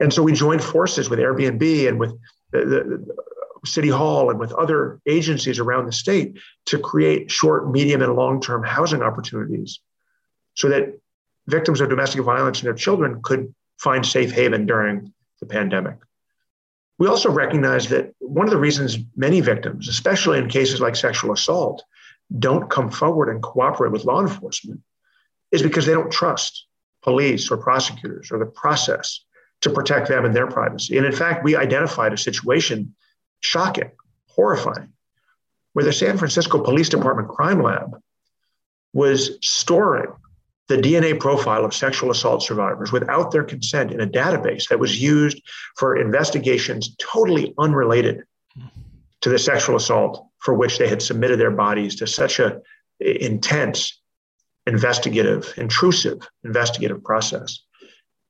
And 0.00 0.12
so 0.12 0.22
we 0.22 0.32
joined 0.32 0.64
forces 0.64 1.10
with 1.10 1.18
Airbnb 1.18 1.88
and 1.88 2.00
with 2.00 2.12
the, 2.52 2.64
the, 2.64 3.16
City 3.64 3.88
Hall 3.88 4.30
and 4.30 4.38
with 4.38 4.52
other 4.52 5.00
agencies 5.06 5.58
around 5.58 5.86
the 5.86 5.92
state 5.92 6.38
to 6.66 6.78
create 6.78 7.28
short, 7.28 7.68
medium, 7.68 8.02
and 8.02 8.14
long 8.14 8.40
term 8.40 8.62
housing 8.62 9.02
opportunities 9.02 9.80
so 10.58 10.68
that 10.68 10.98
victims 11.46 11.80
of 11.80 11.88
domestic 11.88 12.20
violence 12.20 12.58
and 12.58 12.66
their 12.66 12.74
children 12.74 13.22
could 13.22 13.54
find 13.78 14.04
safe 14.04 14.32
haven 14.32 14.66
during 14.66 15.12
the 15.38 15.46
pandemic. 15.46 15.96
We 16.98 17.06
also 17.06 17.30
recognize 17.30 17.88
that 17.90 18.12
one 18.18 18.46
of 18.46 18.50
the 18.50 18.58
reasons 18.58 18.98
many 19.14 19.40
victims, 19.40 19.88
especially 19.88 20.38
in 20.38 20.48
cases 20.48 20.80
like 20.80 20.96
sexual 20.96 21.32
assault, 21.32 21.84
don't 22.40 22.68
come 22.68 22.90
forward 22.90 23.28
and 23.28 23.40
cooperate 23.40 23.92
with 23.92 24.04
law 24.04 24.20
enforcement 24.20 24.80
is 25.52 25.62
because 25.62 25.86
they 25.86 25.92
don't 25.92 26.10
trust 26.10 26.66
police 27.04 27.52
or 27.52 27.56
prosecutors 27.56 28.32
or 28.32 28.38
the 28.40 28.46
process 28.46 29.24
to 29.60 29.70
protect 29.70 30.08
them 30.08 30.24
and 30.24 30.34
their 30.34 30.48
privacy. 30.48 30.96
And 30.96 31.06
in 31.06 31.12
fact, 31.12 31.44
we 31.44 31.54
identified 31.54 32.12
a 32.12 32.18
situation 32.18 32.96
shocking, 33.40 33.92
horrifying, 34.26 34.92
where 35.72 35.84
the 35.84 35.92
San 35.92 36.18
Francisco 36.18 36.58
Police 36.60 36.88
Department 36.88 37.28
crime 37.28 37.62
lab 37.62 37.96
was 38.92 39.38
storing 39.40 40.10
the 40.68 40.76
DNA 40.76 41.18
profile 41.18 41.64
of 41.64 41.74
sexual 41.74 42.10
assault 42.10 42.42
survivors 42.42 42.92
without 42.92 43.30
their 43.30 43.42
consent 43.42 43.90
in 43.90 44.00
a 44.00 44.06
database 44.06 44.68
that 44.68 44.78
was 44.78 45.00
used 45.00 45.40
for 45.76 45.96
investigations 45.96 46.94
totally 47.00 47.54
unrelated 47.58 48.22
to 49.22 49.30
the 49.30 49.38
sexual 49.38 49.76
assault 49.76 50.26
for 50.38 50.54
which 50.54 50.78
they 50.78 50.88
had 50.88 51.02
submitted 51.02 51.40
their 51.40 51.50
bodies 51.50 51.96
to 51.96 52.06
such 52.06 52.38
a 52.38 52.60
intense 53.00 54.00
investigative 54.66 55.52
intrusive 55.56 56.28
investigative 56.44 57.02
process. 57.02 57.60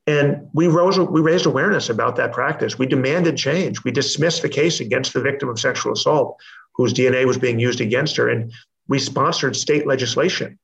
And 0.06 0.48
we 0.54 0.68
rose 0.68 0.98
we 0.98 1.20
raised 1.20 1.44
awareness 1.44 1.90
about 1.90 2.16
that 2.16 2.32
practice. 2.32 2.78
We 2.78 2.86
demanded 2.86 3.36
change. 3.36 3.82
We 3.84 3.90
dismissed 3.90 4.42
the 4.42 4.48
case 4.48 4.80
against 4.80 5.12
the 5.12 5.20
victim 5.20 5.48
of 5.48 5.58
sexual 5.58 5.92
assault 5.92 6.38
whose 6.74 6.94
dna 6.94 7.26
was 7.26 7.36
being 7.36 7.58
used 7.58 7.80
against 7.80 8.16
her. 8.16 8.28
And 8.28 8.52
we 8.86 9.00
sponsored 9.00 9.56
state 9.56 9.86
legislation 9.86 10.58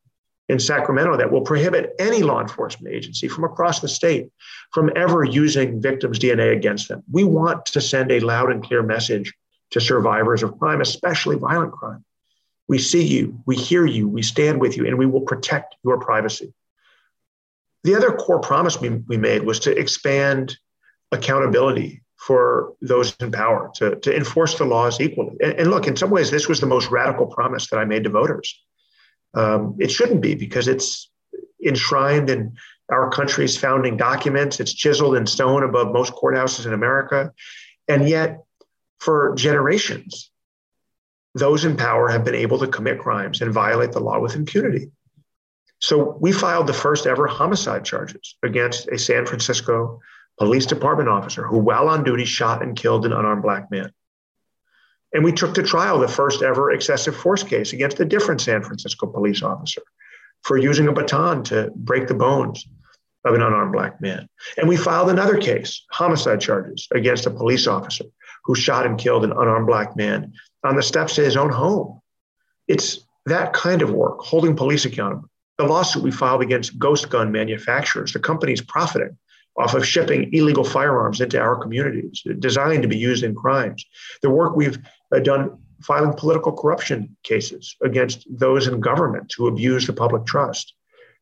in 0.48 0.58
Sacramento 0.58 1.16
that 1.16 1.30
will 1.30 1.40
prohibit 1.40 1.94
any 1.98 2.22
law 2.22 2.40
enforcement 2.40 2.94
agency 2.94 3.28
from 3.28 3.44
across 3.44 3.80
the 3.80 3.88
state 3.88 4.30
from 4.72 4.90
ever 4.94 5.24
using 5.24 5.80
victims' 5.80 6.18
DNA 6.18 6.54
against 6.54 6.88
them. 6.88 7.02
We 7.10 7.24
want 7.24 7.66
to 7.66 7.80
send 7.80 8.12
a 8.12 8.20
loud 8.20 8.50
and 8.50 8.62
clear 8.62 8.82
message 8.82 9.32
to 9.70 9.80
survivors 9.80 10.42
of 10.42 10.58
crime, 10.58 10.80
especially 10.80 11.36
violent 11.36 11.72
crime. 11.72 12.04
We 12.68 12.78
see 12.78 13.02
you, 13.02 13.40
we 13.46 13.56
hear 13.56 13.86
you, 13.86 14.08
we 14.08 14.22
stand 14.22 14.60
with 14.60 14.76
you, 14.76 14.86
and 14.86 14.98
we 14.98 15.06
will 15.06 15.22
protect 15.22 15.76
your 15.84 15.98
privacy. 15.98 16.52
The 17.82 17.94
other 17.94 18.12
core 18.12 18.40
promise 18.40 18.80
we, 18.80 18.90
we 18.90 19.16
made 19.16 19.42
was 19.42 19.60
to 19.60 19.78
expand 19.78 20.56
accountability 21.12 22.02
for 22.16 22.72
those 22.80 23.14
in 23.20 23.30
power, 23.30 23.70
to, 23.74 23.96
to 23.96 24.16
enforce 24.16 24.56
the 24.56 24.64
laws 24.64 25.00
equally. 25.00 25.36
And, 25.42 25.52
and 25.54 25.70
look, 25.70 25.86
in 25.86 25.96
some 25.96 26.10
ways, 26.10 26.30
this 26.30 26.48
was 26.48 26.60
the 26.60 26.66
most 26.66 26.90
radical 26.90 27.26
promise 27.26 27.68
that 27.68 27.78
I 27.78 27.84
made 27.84 28.04
to 28.04 28.10
voters 28.10 28.58
um, 29.34 29.76
it 29.78 29.90
shouldn't 29.90 30.20
be 30.20 30.34
because 30.34 30.68
it's 30.68 31.10
enshrined 31.64 32.30
in 32.30 32.56
our 32.90 33.10
country's 33.10 33.56
founding 33.56 33.96
documents. 33.96 34.60
It's 34.60 34.72
chiseled 34.72 35.16
in 35.16 35.26
stone 35.26 35.62
above 35.62 35.92
most 35.92 36.12
courthouses 36.12 36.66
in 36.66 36.72
America. 36.72 37.32
And 37.88 38.08
yet, 38.08 38.44
for 38.98 39.34
generations, 39.34 40.30
those 41.34 41.64
in 41.64 41.76
power 41.76 42.08
have 42.08 42.24
been 42.24 42.34
able 42.34 42.58
to 42.58 42.66
commit 42.66 42.98
crimes 42.98 43.40
and 43.40 43.52
violate 43.52 43.92
the 43.92 44.00
law 44.00 44.20
with 44.20 44.36
impunity. 44.36 44.90
So 45.80 46.16
we 46.20 46.32
filed 46.32 46.66
the 46.66 46.72
first 46.72 47.06
ever 47.06 47.26
homicide 47.26 47.84
charges 47.84 48.36
against 48.42 48.88
a 48.88 48.98
San 48.98 49.26
Francisco 49.26 50.00
police 50.38 50.66
department 50.66 51.08
officer 51.08 51.46
who, 51.46 51.58
while 51.58 51.88
on 51.88 52.04
duty, 52.04 52.24
shot 52.24 52.62
and 52.62 52.76
killed 52.76 53.04
an 53.04 53.12
unarmed 53.12 53.42
black 53.42 53.70
man. 53.70 53.92
And 55.14 55.24
we 55.24 55.32
took 55.32 55.54
to 55.54 55.62
trial 55.62 55.98
the 55.98 56.08
first 56.08 56.42
ever 56.42 56.72
excessive 56.72 57.16
force 57.16 57.44
case 57.44 57.72
against 57.72 58.00
a 58.00 58.04
different 58.04 58.40
San 58.40 58.62
Francisco 58.62 59.06
police 59.06 59.42
officer 59.42 59.82
for 60.42 60.58
using 60.58 60.88
a 60.88 60.92
baton 60.92 61.42
to 61.44 61.70
break 61.74 62.08
the 62.08 62.14
bones 62.14 62.66
of 63.24 63.34
an 63.34 63.40
unarmed 63.40 63.72
black 63.72 64.00
man. 64.00 64.28
And 64.58 64.68
we 64.68 64.76
filed 64.76 65.08
another 65.08 65.38
case, 65.38 65.84
homicide 65.90 66.40
charges, 66.40 66.86
against 66.92 67.26
a 67.26 67.30
police 67.30 67.66
officer 67.66 68.04
who 68.44 68.54
shot 68.54 68.84
and 68.84 68.98
killed 68.98 69.24
an 69.24 69.32
unarmed 69.32 69.66
black 69.66 69.96
man 69.96 70.34
on 70.64 70.76
the 70.76 70.82
steps 70.82 71.16
of 71.16 71.24
his 71.24 71.36
own 71.36 71.50
home. 71.50 72.00
It's 72.68 73.06
that 73.26 73.54
kind 73.54 73.80
of 73.80 73.90
work, 73.90 74.18
holding 74.20 74.56
police 74.56 74.84
accountable. 74.84 75.30
The 75.56 75.64
lawsuit 75.64 76.02
we 76.02 76.10
filed 76.10 76.42
against 76.42 76.78
ghost 76.78 77.08
gun 77.08 77.30
manufacturers, 77.32 78.12
the 78.12 78.18
companies 78.18 78.60
profiting 78.60 79.16
off 79.56 79.74
of 79.74 79.86
shipping 79.86 80.32
illegal 80.32 80.64
firearms 80.64 81.20
into 81.20 81.40
our 81.40 81.56
communities, 81.56 82.22
designed 82.38 82.82
to 82.82 82.88
be 82.88 82.96
used 82.96 83.22
in 83.22 83.34
crimes. 83.34 83.84
The 84.22 84.30
work 84.30 84.56
we've 84.56 84.78
uh, 85.14 85.20
done 85.20 85.58
filing 85.82 86.14
political 86.14 86.52
corruption 86.52 87.16
cases 87.22 87.76
against 87.82 88.26
those 88.28 88.66
in 88.66 88.80
government 88.80 89.32
who 89.36 89.46
abuse 89.46 89.86
the 89.86 89.92
public 89.92 90.26
trust. 90.26 90.74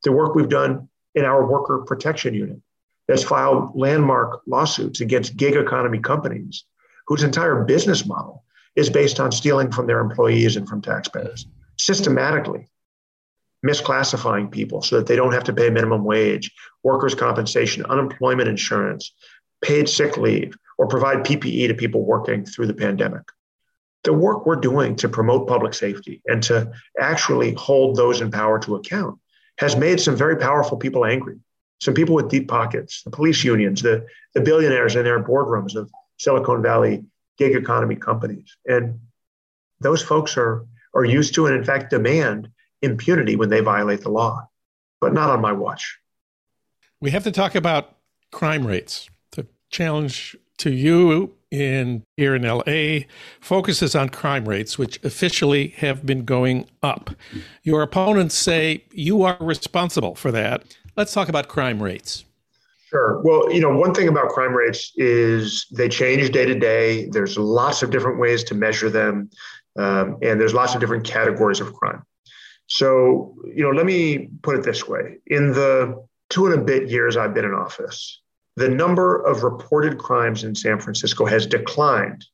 The 0.04 0.12
work 0.12 0.34
we've 0.34 0.48
done 0.48 0.88
in 1.14 1.24
our 1.24 1.46
worker 1.46 1.78
protection 1.86 2.34
unit 2.34 2.60
that's 3.06 3.22
filed 3.24 3.72
landmark 3.74 4.40
lawsuits 4.46 5.00
against 5.00 5.36
gig 5.36 5.56
economy 5.56 5.98
companies 5.98 6.64
whose 7.08 7.22
entire 7.22 7.64
business 7.64 8.06
model 8.06 8.44
is 8.76 8.88
based 8.88 9.20
on 9.20 9.32
stealing 9.32 9.70
from 9.70 9.86
their 9.86 10.00
employees 10.00 10.56
and 10.56 10.68
from 10.68 10.80
taxpayers 10.80 11.46
systematically 11.78 12.68
misclassifying 13.64 14.50
people 14.50 14.82
so 14.82 14.96
that 14.96 15.06
they 15.06 15.16
don't 15.16 15.32
have 15.32 15.44
to 15.44 15.52
pay 15.52 15.70
minimum 15.70 16.04
wage, 16.04 16.50
workers' 16.82 17.14
compensation, 17.14 17.84
unemployment 17.86 18.48
insurance, 18.48 19.14
paid 19.62 19.88
sick 19.88 20.16
leave, 20.16 20.54
or 20.78 20.88
provide 20.88 21.24
PPE 21.24 21.68
to 21.68 21.74
people 21.74 22.04
working 22.04 22.44
through 22.44 22.66
the 22.66 22.74
pandemic. 22.74 23.22
The 24.04 24.12
work 24.12 24.46
we're 24.46 24.56
doing 24.56 24.96
to 24.96 25.08
promote 25.08 25.46
public 25.46 25.74
safety 25.74 26.20
and 26.26 26.42
to 26.44 26.72
actually 26.98 27.54
hold 27.54 27.94
those 27.94 28.20
in 28.20 28.32
power 28.32 28.58
to 28.60 28.74
account 28.74 29.18
has 29.58 29.76
made 29.76 30.00
some 30.00 30.16
very 30.16 30.36
powerful 30.36 30.76
people 30.76 31.04
angry. 31.04 31.38
Some 31.80 31.94
people 31.94 32.14
with 32.14 32.28
deep 32.28 32.48
pockets, 32.48 33.02
the 33.04 33.10
police 33.10 33.44
unions, 33.44 33.82
the, 33.82 34.06
the 34.34 34.40
billionaires 34.40 34.96
in 34.96 35.04
their 35.04 35.22
boardrooms 35.22 35.76
of 35.76 35.90
Silicon 36.18 36.62
Valley 36.62 37.04
gig 37.38 37.54
economy 37.54 37.96
companies. 37.96 38.56
And 38.66 39.00
those 39.80 40.02
folks 40.02 40.36
are, 40.36 40.64
are 40.94 41.04
used 41.04 41.34
to 41.34 41.46
and, 41.46 41.56
in 41.56 41.64
fact, 41.64 41.90
demand 41.90 42.48
impunity 42.82 43.36
when 43.36 43.48
they 43.48 43.60
violate 43.60 44.02
the 44.02 44.10
law, 44.10 44.48
but 45.00 45.12
not 45.12 45.30
on 45.30 45.40
my 45.40 45.52
watch. 45.52 45.98
We 47.00 47.10
have 47.10 47.24
to 47.24 47.32
talk 47.32 47.54
about 47.54 47.96
crime 48.30 48.66
rates. 48.66 49.08
The 49.32 49.46
challenge 49.70 50.36
to 50.58 50.70
you 50.70 51.34
in 51.50 52.02
here 52.16 52.34
in 52.34 52.42
LA 52.42 53.06
focuses 53.40 53.94
on 53.94 54.08
crime 54.08 54.48
rates, 54.48 54.78
which 54.78 55.02
officially 55.04 55.68
have 55.78 56.06
been 56.06 56.24
going 56.24 56.66
up. 56.82 57.10
Your 57.62 57.82
opponents 57.82 58.34
say 58.34 58.84
you 58.92 59.22
are 59.22 59.36
responsible 59.40 60.14
for 60.14 60.32
that. 60.32 60.64
Let's 60.96 61.12
talk 61.12 61.28
about 61.28 61.48
crime 61.48 61.82
rates. 61.82 62.24
Sure. 62.88 63.22
Well, 63.22 63.52
you 63.52 63.60
know, 63.60 63.74
one 63.76 63.94
thing 63.94 64.08
about 64.08 64.28
crime 64.28 64.52
rates 64.52 64.92
is 64.96 65.66
they 65.72 65.88
change 65.88 66.30
day 66.30 66.44
to 66.44 66.58
day. 66.58 67.08
There's 67.08 67.38
lots 67.38 67.82
of 67.82 67.90
different 67.90 68.18
ways 68.18 68.44
to 68.44 68.54
measure 68.54 68.90
them, 68.90 69.30
um, 69.78 70.18
and 70.22 70.38
there's 70.40 70.52
lots 70.52 70.74
of 70.74 70.80
different 70.80 71.04
categories 71.04 71.60
of 71.60 71.72
crime. 71.72 72.02
So, 72.72 73.36
you 73.54 73.62
know, 73.62 73.68
let 73.68 73.84
me 73.84 74.30
put 74.40 74.56
it 74.56 74.62
this 74.62 74.88
way 74.88 75.18
in 75.26 75.52
the 75.52 76.06
two 76.30 76.46
and 76.46 76.54
a 76.54 76.64
bit 76.64 76.88
years 76.88 77.18
I've 77.18 77.34
been 77.34 77.44
in 77.44 77.52
office, 77.52 78.22
the 78.56 78.70
number 78.70 79.22
of 79.26 79.42
reported 79.42 79.98
crimes 79.98 80.42
in 80.42 80.54
San 80.54 80.80
Francisco 80.80 81.26
has 81.26 81.46
declined. 81.46 82.24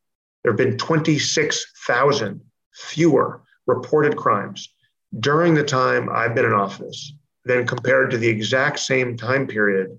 There 0.44 0.52
have 0.52 0.56
been 0.56 0.78
26,000 0.78 2.40
fewer 2.72 3.42
reported 3.66 4.16
crimes 4.16 4.72
during 5.18 5.54
the 5.54 5.64
time 5.64 6.08
I've 6.08 6.36
been 6.36 6.44
in 6.44 6.52
office 6.52 7.12
than 7.44 7.66
compared 7.66 8.12
to 8.12 8.16
the 8.16 8.28
exact 8.28 8.78
same 8.78 9.16
time 9.16 9.48
period 9.48 9.98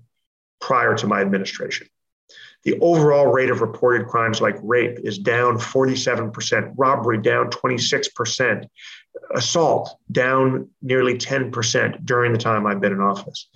prior 0.58 0.96
to 0.96 1.06
my 1.06 1.20
administration. 1.20 1.86
The 2.64 2.78
overall 2.80 3.26
rate 3.26 3.50
of 3.50 3.62
reported 3.62 4.06
crimes 4.06 4.40
like 4.40 4.56
rape 4.62 4.98
is 5.02 5.18
down 5.18 5.58
47%, 5.58 6.74
robbery 6.76 7.18
down 7.18 7.48
26%, 7.50 8.66
assault 9.34 9.96
down 10.12 10.68
nearly 10.82 11.14
10% 11.16 12.04
during 12.04 12.32
the 12.32 12.38
time 12.38 12.66
I've 12.66 12.80
been 12.80 12.92
in 12.92 13.00
office. 13.00 13.48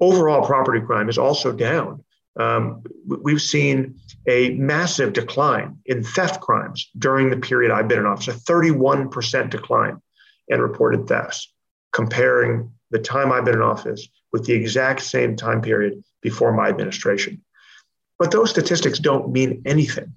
Overall 0.00 0.46
property 0.46 0.80
crime 0.80 1.08
is 1.08 1.18
also 1.18 1.52
down. 1.52 2.04
Um, 2.38 2.82
we've 3.06 3.40
seen 3.40 3.98
a 4.28 4.50
massive 4.50 5.14
decline 5.14 5.78
in 5.86 6.04
theft 6.04 6.40
crimes 6.40 6.90
during 6.98 7.30
the 7.30 7.38
period 7.38 7.72
I've 7.72 7.88
been 7.88 8.00
in 8.00 8.06
office, 8.06 8.28
a 8.28 8.32
31% 8.32 9.50
decline 9.50 10.00
in 10.48 10.60
reported 10.60 11.08
thefts, 11.08 11.52
comparing 11.92 12.72
the 12.90 12.98
time 12.98 13.32
I've 13.32 13.44
been 13.44 13.54
in 13.54 13.62
office 13.62 14.06
with 14.32 14.44
the 14.44 14.52
exact 14.52 15.00
same 15.02 15.34
time 15.34 15.62
period 15.62 16.04
before 16.20 16.52
my 16.52 16.68
administration. 16.68 17.42
But 18.18 18.30
those 18.30 18.50
statistics 18.50 18.98
don't 18.98 19.30
mean 19.30 19.62
anything 19.66 20.14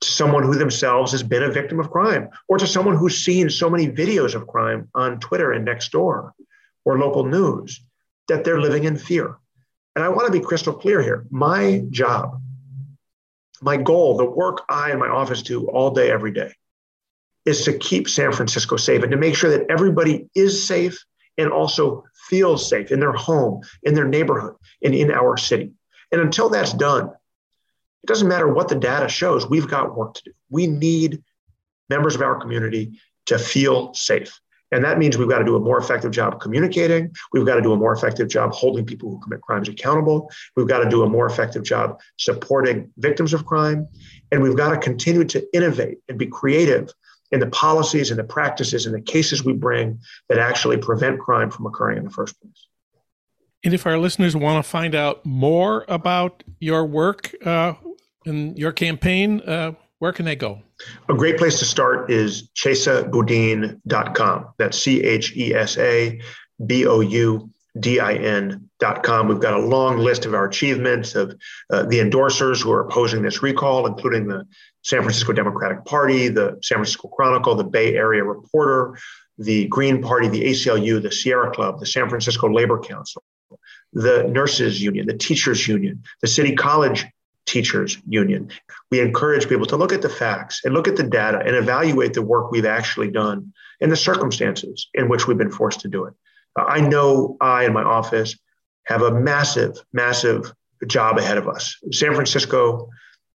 to 0.00 0.08
someone 0.08 0.44
who 0.44 0.54
themselves 0.54 1.12
has 1.12 1.22
been 1.22 1.42
a 1.42 1.50
victim 1.50 1.80
of 1.80 1.90
crime 1.90 2.28
or 2.48 2.58
to 2.58 2.66
someone 2.66 2.96
who's 2.96 3.24
seen 3.24 3.50
so 3.50 3.68
many 3.68 3.88
videos 3.88 4.34
of 4.34 4.46
crime 4.46 4.88
on 4.94 5.18
Twitter 5.20 5.52
and 5.52 5.66
Nextdoor 5.66 6.32
or 6.84 6.98
local 6.98 7.24
news 7.24 7.80
that 8.28 8.44
they're 8.44 8.60
living 8.60 8.84
in 8.84 8.96
fear. 8.96 9.36
And 9.96 10.04
I 10.04 10.08
want 10.08 10.26
to 10.26 10.32
be 10.32 10.44
crystal 10.44 10.74
clear 10.74 11.02
here. 11.02 11.26
My 11.30 11.82
job, 11.90 12.40
my 13.60 13.76
goal, 13.76 14.16
the 14.16 14.24
work 14.24 14.62
I 14.68 14.90
and 14.90 15.00
my 15.00 15.08
office 15.08 15.42
do 15.42 15.66
all 15.66 15.90
day, 15.90 16.10
every 16.10 16.30
day, 16.30 16.52
is 17.44 17.64
to 17.64 17.76
keep 17.76 18.08
San 18.08 18.32
Francisco 18.32 18.76
safe 18.76 19.02
and 19.02 19.10
to 19.10 19.18
make 19.18 19.34
sure 19.34 19.50
that 19.50 19.66
everybody 19.68 20.28
is 20.34 20.64
safe 20.64 21.04
and 21.36 21.50
also 21.50 22.04
feels 22.28 22.68
safe 22.68 22.92
in 22.92 23.00
their 23.00 23.12
home, 23.12 23.62
in 23.82 23.94
their 23.94 24.06
neighborhood, 24.06 24.54
and 24.82 24.94
in 24.94 25.10
our 25.10 25.36
city. 25.36 25.72
And 26.12 26.20
until 26.20 26.48
that's 26.48 26.72
done, 26.72 27.10
it 28.02 28.06
doesn't 28.06 28.28
matter 28.28 28.48
what 28.48 28.68
the 28.68 28.76
data 28.76 29.08
shows, 29.08 29.48
we've 29.48 29.68
got 29.68 29.96
work 29.96 30.14
to 30.14 30.22
do. 30.24 30.32
We 30.50 30.66
need 30.66 31.22
members 31.88 32.14
of 32.14 32.22
our 32.22 32.40
community 32.40 32.98
to 33.26 33.38
feel 33.38 33.92
safe. 33.94 34.40
And 34.70 34.84
that 34.84 34.98
means 34.98 35.16
we've 35.16 35.28
got 35.28 35.38
to 35.38 35.44
do 35.44 35.56
a 35.56 35.60
more 35.60 35.78
effective 35.78 36.10
job 36.10 36.40
communicating. 36.40 37.14
We've 37.32 37.46
got 37.46 37.54
to 37.54 37.62
do 37.62 37.72
a 37.72 37.76
more 37.76 37.92
effective 37.92 38.28
job 38.28 38.52
holding 38.52 38.84
people 38.84 39.10
who 39.10 39.18
commit 39.20 39.40
crimes 39.40 39.68
accountable. 39.68 40.30
We've 40.56 40.68
got 40.68 40.80
to 40.80 40.90
do 40.90 41.02
a 41.02 41.08
more 41.08 41.26
effective 41.26 41.62
job 41.62 42.00
supporting 42.18 42.90
victims 42.98 43.32
of 43.32 43.46
crime. 43.46 43.88
And 44.30 44.42
we've 44.42 44.56
got 44.56 44.70
to 44.70 44.78
continue 44.78 45.24
to 45.24 45.56
innovate 45.56 45.98
and 46.08 46.18
be 46.18 46.26
creative 46.26 46.92
in 47.30 47.40
the 47.40 47.46
policies 47.46 48.10
and 48.10 48.18
the 48.18 48.24
practices 48.24 48.86
and 48.86 48.94
the 48.94 49.00
cases 49.00 49.44
we 49.44 49.52
bring 49.54 50.00
that 50.28 50.38
actually 50.38 50.76
prevent 50.76 51.18
crime 51.18 51.50
from 51.50 51.66
occurring 51.66 51.98
in 51.98 52.04
the 52.04 52.10
first 52.10 52.38
place. 52.40 52.66
And 53.64 53.74
if 53.74 53.86
our 53.86 53.98
listeners 53.98 54.36
want 54.36 54.64
to 54.64 54.68
find 54.68 54.94
out 54.94 55.24
more 55.26 55.84
about 55.88 56.44
your 56.60 56.84
work, 56.84 57.34
uh, 57.44 57.74
in 58.28 58.56
your 58.56 58.72
campaign, 58.72 59.40
uh, 59.40 59.72
where 59.98 60.12
can 60.12 60.24
they 60.24 60.36
go? 60.36 60.62
A 61.08 61.14
great 61.14 61.38
place 61.38 61.58
to 61.58 61.64
start 61.64 62.10
is 62.10 62.48
chesaboudin.com. 62.50 64.46
That's 64.58 64.78
C 64.78 65.02
H 65.02 65.36
E 65.36 65.54
S 65.54 65.76
A 65.78 66.20
B 66.64 66.86
O 66.86 67.00
U 67.00 67.50
D 67.80 67.98
I 67.98 68.14
N.com. 68.14 69.28
We've 69.28 69.40
got 69.40 69.54
a 69.54 69.58
long 69.58 69.98
list 69.98 70.24
of 70.24 70.34
our 70.34 70.46
achievements 70.46 71.14
of 71.14 71.36
uh, 71.70 71.82
the 71.84 71.98
endorsers 71.98 72.62
who 72.62 72.70
are 72.70 72.86
opposing 72.86 73.22
this 73.22 73.42
recall, 73.42 73.86
including 73.86 74.28
the 74.28 74.46
San 74.82 75.00
Francisco 75.00 75.32
Democratic 75.32 75.84
Party, 75.84 76.28
the 76.28 76.58
San 76.62 76.76
Francisco 76.76 77.08
Chronicle, 77.08 77.56
the 77.56 77.64
Bay 77.64 77.94
Area 77.94 78.22
Reporter, 78.22 78.96
the 79.36 79.66
Green 79.66 80.00
Party, 80.02 80.28
the 80.28 80.44
ACLU, 80.44 81.02
the 81.02 81.12
Sierra 81.12 81.50
Club, 81.50 81.80
the 81.80 81.86
San 81.86 82.08
Francisco 82.08 82.48
Labor 82.48 82.78
Council, 82.80 83.22
the 83.92 84.24
Nurses 84.24 84.80
Union, 84.80 85.06
the 85.06 85.16
Teachers 85.16 85.66
Union, 85.66 86.02
the 86.20 86.28
City 86.28 86.54
College 86.54 87.06
Teachers 87.48 87.98
Union. 88.06 88.50
We 88.90 89.00
encourage 89.00 89.48
people 89.48 89.66
to 89.66 89.76
look 89.76 89.92
at 89.92 90.02
the 90.02 90.08
facts 90.08 90.60
and 90.64 90.74
look 90.74 90.86
at 90.86 90.96
the 90.96 91.02
data 91.02 91.38
and 91.38 91.56
evaluate 91.56 92.12
the 92.12 92.22
work 92.22 92.50
we've 92.50 92.66
actually 92.66 93.10
done 93.10 93.52
and 93.80 93.90
the 93.90 93.96
circumstances 93.96 94.88
in 94.92 95.08
which 95.08 95.26
we've 95.26 95.38
been 95.38 95.50
forced 95.50 95.80
to 95.80 95.88
do 95.88 96.04
it. 96.04 96.14
Uh, 96.58 96.64
I 96.64 96.80
know 96.80 97.36
I 97.40 97.64
and 97.64 97.72
my 97.72 97.82
office 97.82 98.38
have 98.84 99.02
a 99.02 99.10
massive, 99.10 99.82
massive 99.92 100.52
job 100.86 101.18
ahead 101.18 101.38
of 101.38 101.48
us. 101.48 101.76
San 101.90 102.14
Francisco 102.14 102.90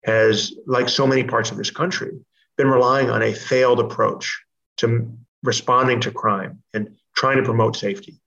has, 0.04 0.54
like 0.66 0.88
so 0.88 1.06
many 1.06 1.24
parts 1.24 1.50
of 1.50 1.58
this 1.58 1.70
country, 1.70 2.12
been 2.56 2.68
relying 2.68 3.10
on 3.10 3.22
a 3.22 3.34
failed 3.34 3.78
approach 3.78 4.42
to 4.78 5.12
responding 5.42 6.00
to 6.00 6.10
crime 6.10 6.62
and 6.72 6.96
trying 7.14 7.36
to 7.36 7.42
promote 7.42 7.76
safety. 7.76 8.20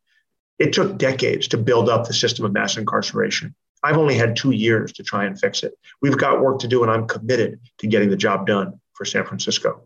It 0.60 0.74
took 0.74 0.98
decades 0.98 1.48
to 1.50 1.58
build 1.58 1.90
up 1.90 2.06
the 2.06 2.14
system 2.14 2.46
of 2.46 2.54
mass 2.54 2.78
incarceration. 2.78 3.56
I've 3.84 3.98
only 3.98 4.16
had 4.16 4.36
two 4.36 4.52
years 4.52 4.92
to 4.94 5.04
try 5.04 5.26
and 5.26 5.40
fix 5.40 5.64
it. 5.64 5.74
We've 6.02 6.18
got 6.18 6.42
work 6.42 6.60
to 6.60 6.68
do, 6.68 6.84
and 6.84 6.92
I'm 6.92 7.08
committed 7.08 7.60
to 7.80 7.88
getting 7.88 8.10
the 8.10 8.18
job 8.18 8.48
done 8.48 8.80
for 8.94 9.06
San 9.06 9.26
Francisco. 9.26 9.82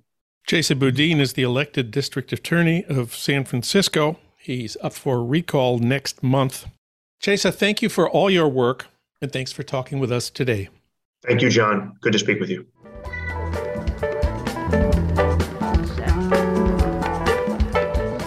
Chesa 0.47 0.77
Boudin 0.77 1.19
is 1.19 1.33
the 1.33 1.43
elected 1.43 1.91
district 1.91 2.31
attorney 2.31 2.85
of 2.85 3.15
San 3.15 3.45
Francisco. 3.45 4.19
He's 4.37 4.77
up 4.81 4.93
for 4.93 5.25
recall 5.25 5.79
next 5.79 6.21
month. 6.21 6.67
Chesa, 7.23 7.53
thank 7.53 7.81
you 7.81 7.89
for 7.89 8.09
all 8.09 8.29
your 8.29 8.47
work, 8.47 8.87
and 9.21 9.31
thanks 9.31 9.51
for 9.51 9.63
talking 9.63 9.97
with 9.97 10.11
us 10.11 10.29
today. 10.29 10.69
Thank 11.25 11.41
you, 11.41 11.49
Jon. 11.49 11.97
Good 12.01 12.13
to 12.13 12.19
speak 12.19 12.39
with 12.39 12.49
you. 12.49 12.67